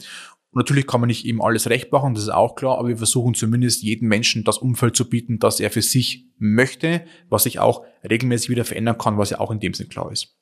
Und 0.54 0.60
natürlich 0.60 0.86
kann 0.86 1.00
man 1.00 1.08
nicht 1.08 1.26
eben 1.26 1.42
alles 1.42 1.70
recht 1.70 1.92
machen, 1.92 2.14
das 2.14 2.24
ist 2.24 2.30
auch 2.30 2.56
klar, 2.56 2.78
aber 2.78 2.90
wir 2.90 2.98
versuchen 2.98 3.34
zumindest 3.34 3.84
jedem 3.84 4.10
Menschen 4.10 4.44
das 4.44 4.58
Umfeld 4.58 4.98
zu 4.98 5.10
bieten, 5.10 5.40
das 5.40 5.62
er 5.62 5.72
für 5.72 5.82
sich 5.82 6.26
möchte, 6.38 7.06
was 7.30 7.44
sich 7.44 7.60
auch 7.60 7.86
regelmäßig 8.08 8.50
wieder 8.50 8.66
verändern 8.66 8.98
kann, 8.98 9.18
was 9.18 9.30
ja 9.30 9.40
auch 9.40 9.52
in 9.52 9.62
dem 9.62 9.74
Sinn 9.74 9.88
klar 9.88 10.12
ist. 10.12 10.36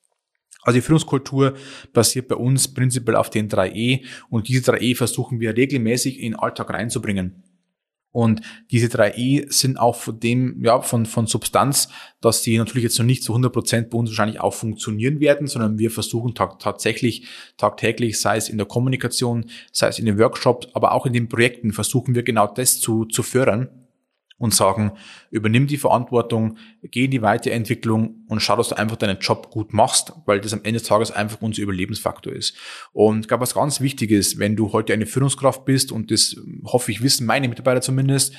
Also 0.64 0.78
die 0.78 0.82
Führungskultur 0.82 1.54
basiert 1.94 2.28
bei 2.28 2.36
uns 2.36 2.74
prinzipiell 2.74 3.16
auf 3.16 3.30
den 3.30 3.50
3E 3.50 4.06
und 4.30 4.48
diese 4.48 4.72
3E 4.72 4.96
versuchen 4.96 5.40
wir 5.40 5.56
regelmäßig 5.56 6.20
in 6.20 6.32
den 6.32 6.40
Alltag 6.40 6.72
reinzubringen. 6.72 7.44
Und 8.12 8.42
diese 8.72 8.90
drei 8.90 9.14
E 9.16 9.46
sind 9.50 9.78
auch 9.78 9.96
von 9.96 10.20
dem, 10.20 10.64
ja, 10.64 10.82
von, 10.82 11.06
von 11.06 11.28
Substanz, 11.28 11.90
dass 12.22 12.42
die 12.42 12.58
natürlich 12.58 12.84
jetzt 12.84 12.98
noch 12.98 13.06
nicht 13.06 13.24
zu 13.24 13.34
100 13.34 13.54
Prozent 13.54 13.90
bei 13.90 13.98
uns 13.98 14.10
wahrscheinlich 14.10 14.42
auch 14.42 14.54
funktionieren 14.54 15.20
werden, 15.20 15.48
sondern 15.48 15.78
wir 15.78 15.92
versuchen 15.92 16.34
tag 16.34 16.60
tatsächlich, 16.60 17.28
tagtäglich, 17.58 18.20
sei 18.20 18.38
es 18.38 18.50
in 18.50 18.58
der 18.58 18.66
Kommunikation, 18.66 19.46
sei 19.72 19.90
es 19.90 20.00
in 20.00 20.06
den 20.06 20.18
Workshops, 20.18 20.68
aber 20.74 20.94
auch 20.94 21.06
in 21.06 21.14
den 21.14 21.30
Projekten 21.30 21.72
versuchen 21.72 22.16
wir 22.16 22.24
genau 22.24 22.48
das 22.48 22.80
zu, 22.80 23.06
zu 23.06 23.22
fördern 23.22 23.70
und 24.40 24.56
sagen, 24.56 24.94
übernimm 25.30 25.68
die 25.68 25.78
Verantwortung, 25.78 26.58
geh 26.82 27.06
in 27.06 27.12
die 27.12 27.22
Weiterentwicklung 27.22 28.26
und 28.28 28.40
schau, 28.40 28.56
dass 28.56 28.70
du 28.70 28.78
einfach 28.78 28.96
deinen 28.96 29.20
Job 29.20 29.52
gut 29.52 29.74
machst, 29.74 30.14
weil 30.26 30.40
das 30.40 30.54
am 30.54 30.62
Ende 30.64 30.80
des 30.80 30.84
Tages 30.84 31.12
einfach 31.12 31.42
unser 31.42 31.62
Überlebensfaktor 31.62 32.34
ist. 32.34 32.56
Und 32.94 33.22
ich 33.22 33.28
glaube, 33.28 33.42
was 33.42 33.54
ganz 33.54 33.82
wichtig 33.82 34.12
ist, 34.12 34.40
wenn 34.40 34.56
du 34.56 34.72
heute 34.74 34.94
eine 34.94 35.06
Führungskraft 35.06 35.66
bist, 35.66 35.92
und 35.92 36.10
das 36.10 36.38
hoffe 36.64 36.92
ich 36.92 37.04
wissen 37.04 37.28
meine 37.28 37.48
Mitarbeiter 37.48 37.82
zumindest, 37.82 38.34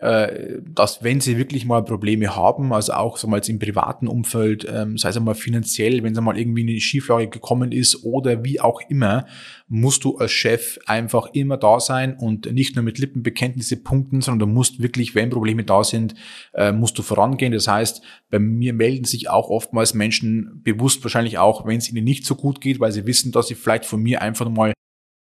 dass 0.00 1.02
wenn 1.02 1.20
sie 1.20 1.38
wirklich 1.38 1.64
mal 1.64 1.84
Probleme 1.84 2.36
haben, 2.36 2.72
also 2.72 2.92
auch 2.92 3.16
so 3.16 3.26
mal 3.26 3.40
im 3.48 3.58
privaten 3.58 4.06
Umfeld, 4.06 4.64
ähm, 4.70 4.96
sei 4.96 5.08
es 5.08 5.16
einmal 5.16 5.34
finanziell, 5.34 6.04
wenn 6.04 6.12
es 6.12 6.20
mal 6.20 6.38
irgendwie 6.38 6.62
in 6.62 6.68
eine 6.68 6.80
Schieflage 6.80 7.28
gekommen 7.28 7.72
ist 7.72 8.04
oder 8.04 8.44
wie 8.44 8.60
auch 8.60 8.80
immer, 8.88 9.26
musst 9.66 10.04
du 10.04 10.16
als 10.16 10.30
Chef 10.30 10.78
einfach 10.86 11.26
immer 11.32 11.56
da 11.56 11.80
sein 11.80 12.16
und 12.16 12.52
nicht 12.52 12.76
nur 12.76 12.84
mit 12.84 12.98
Lippenbekenntnisse 12.98 13.76
punkten, 13.82 14.20
sondern 14.20 14.48
du 14.48 14.54
musst 14.54 14.80
wirklich, 14.80 15.16
wenn 15.16 15.30
Probleme 15.30 15.64
da 15.64 15.82
sind, 15.82 16.14
äh, 16.54 16.70
musst 16.70 16.96
du 16.98 17.02
vorangehen. 17.02 17.52
Das 17.52 17.66
heißt, 17.66 18.00
bei 18.30 18.38
mir 18.38 18.74
melden 18.74 19.04
sich 19.04 19.28
auch 19.28 19.50
oftmals 19.50 19.94
Menschen 19.94 20.60
bewusst 20.62 21.02
wahrscheinlich 21.04 21.38
auch, 21.38 21.66
wenn 21.66 21.78
es 21.78 21.90
ihnen 21.90 22.04
nicht 22.04 22.24
so 22.24 22.36
gut 22.36 22.60
geht, 22.60 22.78
weil 22.78 22.92
sie 22.92 23.06
wissen, 23.06 23.32
dass 23.32 23.48
sie 23.48 23.56
vielleicht 23.56 23.84
von 23.84 24.00
mir 24.00 24.22
einfach 24.22 24.48
mal 24.48 24.72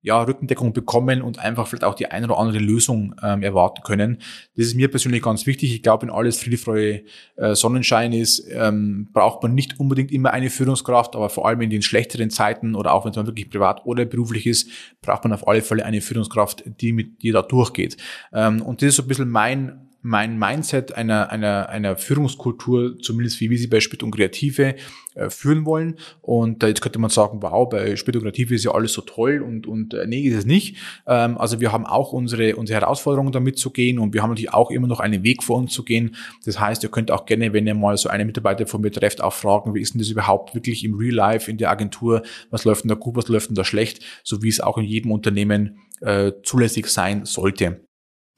ja, 0.01 0.21
Rückendeckung 0.23 0.73
bekommen 0.73 1.21
und 1.21 1.39
einfach 1.39 1.67
vielleicht 1.67 1.83
auch 1.83 1.93
die 1.93 2.07
eine 2.07 2.25
oder 2.25 2.39
andere 2.39 2.57
Lösung 2.57 3.15
ähm, 3.21 3.43
erwarten 3.43 3.83
können. 3.83 4.17
Das 4.55 4.67
ist 4.67 4.75
mir 4.75 4.89
persönlich 4.89 5.21
ganz 5.21 5.45
wichtig. 5.45 5.73
Ich 5.73 5.83
glaube, 5.83 6.03
wenn 6.03 6.09
alles 6.09 6.41
Friede, 6.41 7.03
äh, 7.35 7.55
Sonnenschein 7.55 8.13
ist, 8.13 8.47
ähm, 8.49 9.09
braucht 9.13 9.43
man 9.43 9.53
nicht 9.53 9.79
unbedingt 9.79 10.11
immer 10.11 10.31
eine 10.31 10.49
Führungskraft, 10.49 11.15
aber 11.15 11.29
vor 11.29 11.47
allem 11.47 11.61
in 11.61 11.69
den 11.69 11.81
schlechteren 11.81 12.29
Zeiten 12.29 12.75
oder 12.75 12.93
auch 12.93 13.05
wenn 13.05 13.11
es 13.11 13.17
mal 13.17 13.27
wirklich 13.27 13.49
privat 13.49 13.85
oder 13.85 14.05
beruflich 14.05 14.47
ist, 14.47 14.69
braucht 15.01 15.23
man 15.23 15.33
auf 15.33 15.47
alle 15.47 15.61
Fälle 15.61 15.85
eine 15.85 16.01
Führungskraft, 16.01 16.63
die 16.65 16.93
mit 16.93 17.21
dir 17.21 17.33
da 17.33 17.41
durchgeht. 17.43 17.97
Ähm, 18.33 18.61
und 18.61 18.81
das 18.81 18.89
ist 18.89 18.95
so 18.95 19.03
ein 19.03 19.07
bisschen 19.07 19.29
mein 19.29 19.90
mein 20.01 20.37
Mindset 20.39 20.93
einer, 20.93 21.31
einer, 21.31 21.69
einer 21.69 21.95
Führungskultur, 21.95 22.97
zumindest 22.99 23.39
wie 23.39 23.49
wir 23.49 23.57
sie 23.57 23.67
bei 23.67 23.79
Spit 23.79 24.03
und 24.03 24.11
Kreative 24.11 24.75
äh, 25.13 25.29
führen 25.29 25.65
wollen. 25.65 25.97
Und 26.21 26.63
jetzt 26.63 26.81
könnte 26.81 26.99
man 26.99 27.09
sagen, 27.09 27.41
wow, 27.41 27.69
bei 27.69 27.95
Spit 27.95 28.15
und 28.15 28.23
Kreative 28.23 28.55
ist 28.55 28.63
ja 28.63 28.71
alles 28.71 28.93
so 28.93 29.01
toll 29.01 29.41
und, 29.41 29.67
und 29.67 29.93
äh, 29.93 30.07
nee, 30.07 30.21
ist 30.21 30.37
es 30.37 30.45
nicht. 30.45 30.77
Ähm, 31.05 31.37
also 31.37 31.59
wir 31.59 31.71
haben 31.71 31.85
auch 31.85 32.13
unsere, 32.13 32.55
unsere 32.55 32.79
Herausforderungen 32.81 33.31
damit 33.31 33.59
zu 33.59 33.69
gehen 33.69 33.99
und 33.99 34.13
wir 34.13 34.23
haben 34.23 34.29
natürlich 34.29 34.53
auch 34.53 34.71
immer 34.71 34.87
noch 34.87 34.99
einen 34.99 35.23
Weg 35.23 35.43
vor 35.43 35.57
uns 35.57 35.73
zu 35.73 35.83
gehen. 35.83 36.15
Das 36.45 36.59
heißt, 36.59 36.81
ihr 36.83 36.89
könnt 36.89 37.11
auch 37.11 37.25
gerne, 37.25 37.53
wenn 37.53 37.67
ihr 37.67 37.75
mal 37.75 37.97
so 37.97 38.09
eine 38.09 38.25
Mitarbeiter 38.25 38.65
von 38.65 38.81
mir 38.81 38.91
trefft, 38.91 39.21
auch 39.21 39.33
fragen, 39.33 39.75
wie 39.75 39.81
ist 39.81 39.93
denn 39.93 39.99
das 39.99 40.09
überhaupt 40.09 40.55
wirklich 40.55 40.83
im 40.83 40.95
Real 40.95 41.13
Life, 41.13 41.51
in 41.51 41.57
der 41.57 41.69
Agentur, 41.69 42.23
was 42.49 42.65
läuft 42.65 42.83
denn 42.83 42.89
da 42.89 42.95
gut, 42.95 43.15
was 43.15 43.27
läuft 43.27 43.49
denn 43.49 43.55
da 43.55 43.63
schlecht, 43.63 44.03
so 44.23 44.41
wie 44.41 44.49
es 44.49 44.61
auch 44.61 44.77
in 44.77 44.85
jedem 44.85 45.11
Unternehmen 45.11 45.79
äh, 46.01 46.31
zulässig 46.43 46.87
sein 46.87 47.25
sollte. 47.25 47.81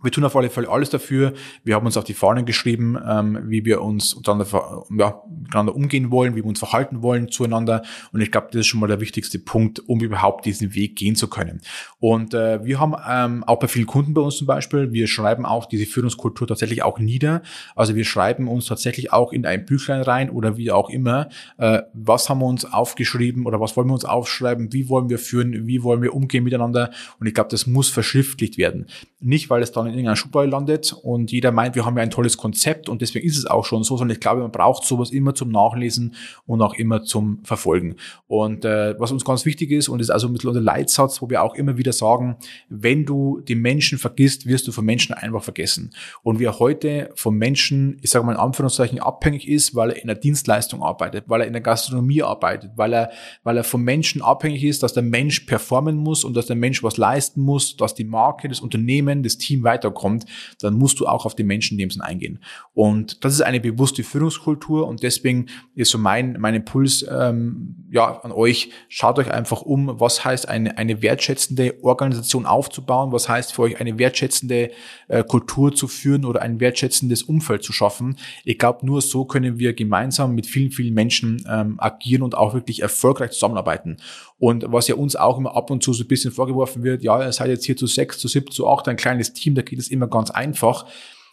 Wir 0.04 0.12
tun 0.12 0.26
auf 0.26 0.36
alle 0.36 0.50
Fälle 0.50 0.70
alles 0.70 0.90
dafür. 0.90 1.34
Wir 1.64 1.76
haben 1.76 1.86
uns 1.86 1.98
auf 1.98 2.04
die 2.04 2.14
Fahnen 2.14 2.46
geschrieben, 2.46 2.98
ähm, 3.08 3.40
wie 3.46 3.66
wir 3.66 3.82
uns 3.82 4.14
untereinander, 4.14 4.84
ja, 4.98 5.22
miteinander 5.42 5.76
umgehen 5.76 6.12
wollen, 6.12 6.36
wie 6.36 6.44
wir 6.44 6.46
uns 6.46 6.60
verhalten 6.60 7.02
wollen 7.02 7.30
zueinander. 7.30 7.84
Und 8.12 8.22
ich 8.22 8.32
glaube, 8.32 8.48
das 8.52 8.62
ist 8.62 8.68
schon 8.68 8.80
mal 8.82 8.88
der 8.88 9.00
wichtigste 9.00 9.40
Punkt, 9.40 9.80
um 9.88 10.02
überhaupt 10.02 10.46
diesen 10.46 10.76
Weg 10.76 10.98
gehen 10.98 11.16
zu 11.16 11.30
können. 11.30 11.62
Und 12.00 12.34
äh, 12.34 12.64
wir 12.66 12.80
haben 12.80 12.96
ähm, 13.10 13.44
auch 13.46 13.60
bei 13.60 13.68
vielen 13.68 13.86
Kunden 13.86 14.14
bei 14.14 14.22
uns 14.22 14.36
zum 14.36 14.48
Beispiel, 14.48 14.92
wir 14.92 15.08
schreiben 15.08 15.46
auch 15.46 15.66
diese 15.66 15.86
Führungskultur 15.86 16.48
tatsächlich 16.48 16.84
auch 16.84 17.00
nieder. 17.00 17.42
Also 17.76 17.96
wir 17.96 18.06
schreiben 18.06 18.48
uns 18.48 18.66
tatsächlich 18.66 19.14
auch 19.14 19.32
in 19.32 19.46
ein 19.46 19.66
Büchlein 19.66 20.02
rein 20.02 20.30
oder 20.30 20.58
wie 20.58 20.72
auch 20.72 20.90
immer, 20.90 21.30
äh, 21.58 21.82
was 21.94 22.30
haben 22.30 22.40
wir 22.40 22.48
uns 22.48 22.66
aufgeschrieben 22.66 23.46
oder 23.46 23.60
was 23.60 23.78
wollen 23.78 23.88
wir 23.88 23.94
uns 23.94 24.06
aufschreiben, 24.06 24.74
wie 24.74 24.90
wollen 24.90 25.10
wir 25.10 25.20
führen, 25.20 25.66
wie 25.68 25.84
wollen 25.84 26.02
wir 26.02 26.14
umgehen 26.14 26.44
miteinander. 26.44 26.92
Und 27.20 27.28
ich 27.28 27.34
glaube, 27.34 27.50
das 27.50 27.68
muss 27.68 27.90
verschriftlicht 27.90 28.58
werden. 28.58 28.88
Nicht, 29.20 29.50
weil 29.50 29.62
es 29.62 29.72
dann 29.72 29.93
in 29.94 30.00
irgendeiner 30.00 30.16
Schublade 30.16 30.50
landet 30.50 30.94
und 30.94 31.32
jeder 31.32 31.52
meint, 31.52 31.76
wir 31.76 31.86
haben 31.86 31.98
ja 31.98 32.04
ein 32.04 32.10
tolles 32.10 32.38
Konzept 32.38 32.90
und 32.90 33.02
deswegen 33.02 33.26
ist 33.26 33.38
es 33.38 33.46
auch 33.46 33.66
schon 33.66 33.84
so, 33.84 33.98
sondern 33.98 34.16
ich 34.16 34.22
glaube, 34.22 34.42
man 34.42 34.52
braucht 34.52 34.84
sowas 34.84 35.12
immer 35.12 35.36
zum 35.36 35.50
Nachlesen 35.50 36.16
und 36.46 36.62
auch 36.62 36.74
immer 36.74 37.04
zum 37.04 37.44
Verfolgen. 37.44 37.96
Und 38.28 38.66
äh, 38.66 39.00
was 39.00 39.12
uns 39.12 39.26
ganz 39.26 39.46
wichtig 39.46 39.72
ist 39.72 39.90
und 39.90 40.00
ist 40.00 40.10
also 40.10 40.28
ein 40.28 40.34
bisschen 40.34 40.50
unser 40.50 40.62
Leitsatz, 40.62 41.22
wo 41.22 41.30
wir 41.30 41.44
auch 41.44 41.56
immer 41.56 41.78
wieder 41.78 41.94
sagen, 41.94 42.38
wenn 42.70 43.06
du 43.06 43.42
die 43.42 43.56
Menschen 43.56 43.98
vergisst, 43.98 44.46
wirst 44.46 44.68
du 44.68 44.72
von 44.72 44.86
Menschen 44.86 45.14
einfach 45.14 45.44
vergessen. 45.44 45.92
Und 46.24 46.40
wer 46.40 46.60
heute 46.60 47.12
vom 47.16 47.38
Menschen, 47.38 47.98
ich 48.02 48.10
sage 48.10 48.26
mal 48.26 48.34
in 48.34 48.40
Anführungszeichen, 48.40 49.00
abhängig 49.00 49.48
ist, 49.48 49.76
weil 49.76 49.92
er 49.92 50.02
in 50.02 50.08
der 50.08 50.16
Dienstleistung 50.16 50.84
arbeitet, 50.84 51.26
weil 51.28 51.42
er 51.42 51.48
in 51.48 51.54
der 51.54 51.62
Gastronomie 51.62 52.24
arbeitet, 52.24 52.72
weil 52.76 52.94
er, 52.94 53.12
weil 53.44 53.58
er 53.58 53.64
vom 53.64 53.84
Menschen 53.84 54.22
abhängig 54.22 54.64
ist, 54.64 54.84
dass 54.84 54.94
der 54.94 55.04
Mensch 55.04 55.42
performen 55.42 55.98
muss 55.98 56.24
und 56.24 56.36
dass 56.36 56.48
der 56.48 56.56
Mensch 56.56 56.84
was 56.84 56.98
leisten 56.98 57.42
muss, 57.42 57.78
dass 57.78 57.96
die 57.96 58.04
Marke, 58.04 58.48
das 58.48 58.60
Unternehmen, 58.60 59.24
das 59.24 59.38
Team 59.38 59.64
weiter 59.64 59.83
weiterkommt, 59.84 60.26
dann 60.62 60.76
musst 60.76 61.00
du 61.00 61.08
auch 61.08 61.26
auf 61.26 61.36
die 61.36 61.44
Menschen 61.44 61.74
in 61.74 61.80
dem 61.80 61.90
Sinn 61.90 62.02
eingehen. 62.02 62.40
Und 62.74 63.24
das 63.24 63.34
ist 63.34 63.42
eine 63.42 63.60
bewusste 63.60 64.04
Führungskultur 64.04 64.88
und 64.88 65.04
deswegen 65.04 65.48
ist 65.76 65.92
so 65.92 65.98
mein, 65.98 66.38
mein 66.40 66.56
Impuls 66.56 67.06
ähm, 67.10 67.76
ja, 67.92 68.20
an 68.22 68.32
euch, 68.32 68.72
schaut 68.90 69.20
euch 69.20 69.32
einfach 69.32 69.62
um, 69.62 70.00
was 70.00 70.26
heißt 70.26 70.48
eine, 70.48 70.78
eine 70.78 71.02
wertschätzende 71.02 71.84
Organisation 71.84 72.46
aufzubauen, 72.46 73.12
was 73.12 73.30
heißt 73.30 73.54
für 73.54 73.64
euch 73.64 73.80
eine 73.80 74.00
wertschätzende 74.00 74.72
äh, 75.08 75.24
Kultur 75.24 75.76
zu 75.76 75.88
führen 75.88 76.26
oder 76.26 76.42
ein 76.42 76.60
wertschätzendes 76.60 77.24
Umfeld 77.24 77.64
zu 77.64 77.74
schaffen. 77.74 78.18
Ich 78.46 78.58
glaube, 78.58 78.86
nur 78.86 79.02
so 79.02 79.26
können 79.26 79.60
wir 79.60 79.74
gemeinsam 79.74 80.34
mit 80.34 80.48
vielen, 80.48 80.72
vielen 80.72 80.94
Menschen 80.94 81.46
ähm, 81.50 81.76
agieren 81.80 82.24
und 82.24 82.36
auch 82.36 82.54
wirklich 82.54 82.82
erfolgreich 82.82 83.32
zusammenarbeiten. 83.32 83.98
Und 84.40 84.66
was 84.68 84.88
ja 84.88 84.96
uns 84.96 85.16
auch 85.16 85.38
immer 85.38 85.56
ab 85.56 85.70
und 85.70 85.84
zu 85.84 85.94
so 85.94 86.04
ein 86.04 86.08
bisschen 86.08 86.32
vorgeworfen 86.32 86.84
wird, 86.84 87.04
ja, 87.04 87.24
ihr 87.24 87.32
seid 87.32 87.50
jetzt 87.50 87.66
hier 87.66 87.78
zu 87.78 87.88
sechs, 87.88 88.18
zu 88.18 88.28
sieben, 88.28 88.52
zu 88.52 88.68
acht, 88.68 88.88
ein 88.88 88.98
kleines 88.98 89.34
Team, 89.34 89.56
da 89.56 89.62
geht 89.74 89.80
es 89.80 89.90
immer 89.90 90.08
ganz 90.08 90.30
einfach. 90.30 90.86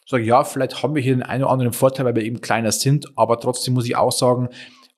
Ich 0.04 0.10
sage, 0.10 0.24
ja, 0.24 0.42
vielleicht 0.42 0.82
haben 0.82 0.94
wir 0.94 1.02
hier 1.02 1.14
den 1.14 1.22
einen 1.22 1.44
oder 1.44 1.52
anderen 1.52 1.72
Vorteil, 1.74 2.06
weil 2.06 2.16
wir 2.16 2.24
eben 2.24 2.40
kleiner 2.40 2.72
sind, 2.72 3.06
aber 3.16 3.38
trotzdem 3.38 3.74
muss 3.74 3.84
ich 3.84 3.96
auch 3.96 4.10
sagen, 4.10 4.48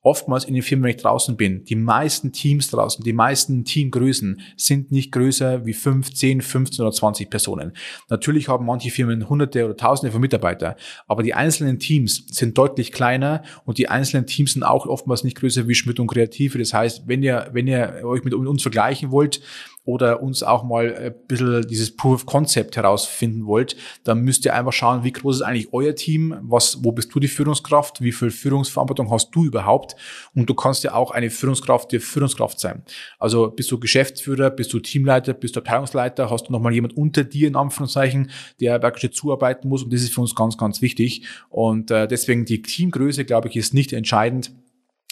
oftmals 0.02 0.44
in 0.44 0.54
den 0.54 0.62
Firmen, 0.62 0.84
wenn 0.84 0.90
ich 0.90 1.02
draußen 1.02 1.36
bin, 1.36 1.64
die 1.64 1.76
meisten 1.76 2.32
Teams 2.32 2.70
draußen, 2.70 3.04
die 3.04 3.12
meisten 3.12 3.64
Teamgrößen 3.64 4.40
sind 4.56 4.90
nicht 4.90 5.12
größer 5.12 5.64
wie 5.64 5.72
5, 5.72 6.12
10, 6.12 6.40
15 6.40 6.84
oder 6.84 6.92
20 6.92 7.30
Personen. 7.30 7.72
Natürlich 8.10 8.48
haben 8.48 8.66
manche 8.66 8.90
Firmen 8.90 9.28
hunderte 9.28 9.64
oder 9.64 9.76
tausende 9.76 10.12
von 10.12 10.20
Mitarbeiter, 10.20 10.76
aber 11.06 11.22
die 11.22 11.34
einzelnen 11.34 11.78
Teams 11.78 12.26
sind 12.28 12.58
deutlich 12.58 12.92
kleiner 12.92 13.42
und 13.64 13.78
die 13.78 13.88
einzelnen 13.88 14.26
Teams 14.26 14.54
sind 14.54 14.64
auch 14.64 14.86
oftmals 14.86 15.24
nicht 15.24 15.36
größer 15.36 15.68
wie 15.68 15.74
Schmidt 15.74 16.00
und 16.00 16.08
Kreative. 16.08 16.58
Das 16.58 16.74
heißt, 16.74 17.06
wenn 17.06 17.22
ihr, 17.22 17.48
wenn 17.52 17.68
ihr 17.68 18.00
euch 18.04 18.24
mit 18.24 18.34
uns 18.34 18.62
vergleichen 18.62 19.12
wollt, 19.12 19.40
oder 19.84 20.22
uns 20.22 20.42
auch 20.42 20.62
mal 20.62 20.94
ein 20.94 21.14
bisschen 21.26 21.66
dieses 21.66 21.96
Proof 21.96 22.14
of 22.14 22.26
Concept 22.26 22.76
herausfinden 22.76 23.46
wollt, 23.46 23.76
dann 24.04 24.20
müsst 24.20 24.44
ihr 24.44 24.54
einfach 24.54 24.72
schauen, 24.72 25.02
wie 25.02 25.12
groß 25.12 25.36
ist 25.36 25.42
eigentlich 25.42 25.72
euer 25.72 25.94
Team, 25.94 26.36
was, 26.42 26.84
wo 26.84 26.92
bist 26.92 27.12
du 27.14 27.18
die 27.18 27.28
Führungskraft, 27.28 28.00
wie 28.00 28.12
viel 28.12 28.30
Führungsverantwortung 28.30 29.10
hast 29.10 29.30
du 29.32 29.44
überhaupt? 29.44 29.96
Und 30.34 30.48
du 30.48 30.54
kannst 30.54 30.84
ja 30.84 30.94
auch 30.94 31.10
eine 31.10 31.30
Führungskraft 31.30 31.90
der 31.90 32.00
Führungskraft 32.00 32.60
sein. 32.60 32.84
Also 33.18 33.50
bist 33.50 33.70
du 33.72 33.80
Geschäftsführer, 33.80 34.50
bist 34.50 34.72
du 34.72 34.78
Teamleiter, 34.78 35.32
bist 35.34 35.56
du 35.56 35.60
Abteilungsleiter, 35.60 36.30
hast 36.30 36.48
du 36.48 36.52
nochmal 36.52 36.72
jemand 36.72 36.96
unter 36.96 37.24
dir 37.24 37.48
in 37.48 37.56
Anführungszeichen, 37.56 38.30
der 38.60 38.80
wirklich 38.82 39.12
zuarbeiten 39.12 39.68
muss? 39.68 39.82
Und 39.82 39.92
das 39.92 40.02
ist 40.02 40.14
für 40.14 40.20
uns 40.20 40.34
ganz, 40.36 40.56
ganz 40.56 40.80
wichtig. 40.80 41.26
Und 41.48 41.90
äh, 41.90 42.06
deswegen 42.06 42.44
die 42.44 42.62
Teamgröße, 42.62 43.24
glaube 43.24 43.48
ich, 43.48 43.56
ist 43.56 43.74
nicht 43.74 43.92
entscheidend, 43.92 44.52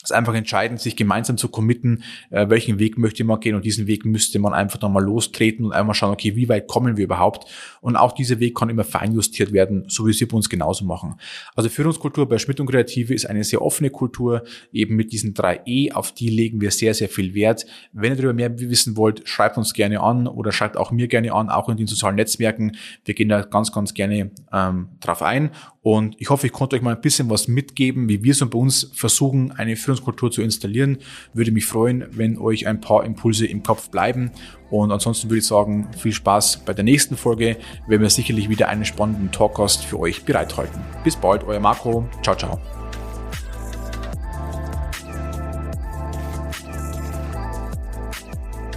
ist 0.03 0.13
einfach 0.13 0.35
entscheidend, 0.35 0.81
sich 0.81 0.97
gemeinsam 0.97 1.37
zu 1.37 1.49
committen, 1.49 2.05
äh, 2.31 2.49
welchen 2.49 2.79
Weg 2.79 2.97
möchte 2.97 3.25
man 3.25 3.41
gehen 3.41 3.55
und 3.55 3.65
diesen 3.65 3.87
Weg 3.87 4.05
müsste 4.05 4.39
man 4.39 4.55
einfach 4.55 4.81
nochmal 4.81 5.03
lostreten 5.03 5.67
und 5.67 5.73
einmal 5.73 5.95
schauen, 5.95 6.13
okay, 6.13 6.37
wie 6.37 6.49
weit 6.49 6.69
kommen 6.69 6.97
wir 6.97 7.05
überhaupt? 7.05 7.47
Und 7.81 7.97
auch 7.97 8.13
dieser 8.13 8.41
Weg 8.41 8.57
kann 8.57 8.71
immer 8.71 8.85
feinjustiert 8.85 9.53
werden, 9.53 9.85
so 9.89 10.07
wie 10.07 10.13
sie 10.13 10.27
bei 10.27 10.37
uns 10.37 10.49
genauso 10.49 10.85
machen. 10.85 11.17
Also 11.55 11.69
Führungskultur 11.69 12.29
bei 12.29 12.39
Schmidt 12.39 12.61
und 12.61 12.67
Kreative 12.67 13.13
ist 13.15 13.27
eine 13.27 13.45
sehr 13.45 13.63
offene 13.63 13.91
Kultur, 13.91 14.45
eben 14.73 14.97
mit 14.97 15.13
diesen 15.13 15.35
drei 15.35 15.61
E, 15.67 15.93
auf 15.93 16.13
die 16.13 16.29
legen 16.29 16.61
wir 16.61 16.71
sehr, 16.71 16.95
sehr 16.95 17.09
viel 17.09 17.35
Wert. 17.35 17.67
Wenn 17.93 18.13
ihr 18.13 18.17
darüber 18.17 18.33
mehr 18.33 18.59
wissen 18.59 18.97
wollt, 18.97 19.29
schreibt 19.29 19.59
uns 19.59 19.75
gerne 19.75 20.01
an 20.01 20.27
oder 20.27 20.53
schreibt 20.53 20.77
auch 20.77 20.91
mir 20.91 21.09
gerne 21.09 21.33
an, 21.33 21.51
auch 21.51 21.69
in 21.69 21.77
den 21.77 21.87
sozialen 21.87 22.17
Netzwerken. 22.17 22.77
Wir 23.05 23.15
gehen 23.15 23.29
da 23.29 23.43
ganz, 23.43 23.73
ganz 23.73 23.95
gerne 23.95 24.31
ähm, 24.53 24.89
drauf 25.01 25.23
ein 25.23 25.51
und 25.83 26.17
ich 26.19 26.29
hoffe, 26.29 26.47
ich 26.47 26.53
konnte 26.53 26.77
euch 26.77 26.83
mal 26.83 26.95
ein 26.95 27.01
bisschen 27.01 27.31
was 27.31 27.49
mitgeben, 27.49 28.09
wie 28.09 28.23
wir 28.23 28.35
so 28.35 28.47
bei 28.47 28.59
uns 28.59 28.91
versuchen, 28.95 29.51
eine 29.53 29.77
Führungskultur 29.77 30.31
zu 30.31 30.43
installieren. 30.43 30.99
Würde 31.33 31.53
mich 31.53 31.65
freuen, 31.65 32.05
wenn 32.11 32.37
euch 32.39 32.67
ein 32.67 32.83
paar 32.83 33.05
Impulse 33.05 33.47
im 33.47 33.63
Kopf 33.63 33.89
bleiben. 33.89 34.31
Und 34.71 34.93
ansonsten 34.93 35.31
würde 35.31 35.39
ich 35.39 35.47
sagen, 35.47 35.89
viel 35.97 36.13
Spaß 36.13 36.65
bei 36.67 36.75
der 36.75 36.85
nächsten 36.85 37.17
Folge, 37.17 37.57
wenn 37.89 38.03
wir 38.03 38.11
sicherlich 38.11 38.51
wieder 38.51 38.69
einen 38.69 38.85
spannenden 38.85 39.33
Talkcast 39.33 39.85
für 39.85 39.99
euch 39.99 40.25
bereithalten. 40.25 40.83
Bis 41.03 41.17
bald, 41.17 41.45
euer 41.45 41.61
Marco. 41.61 42.07
Ciao, 42.23 42.37
ciao. 42.37 42.61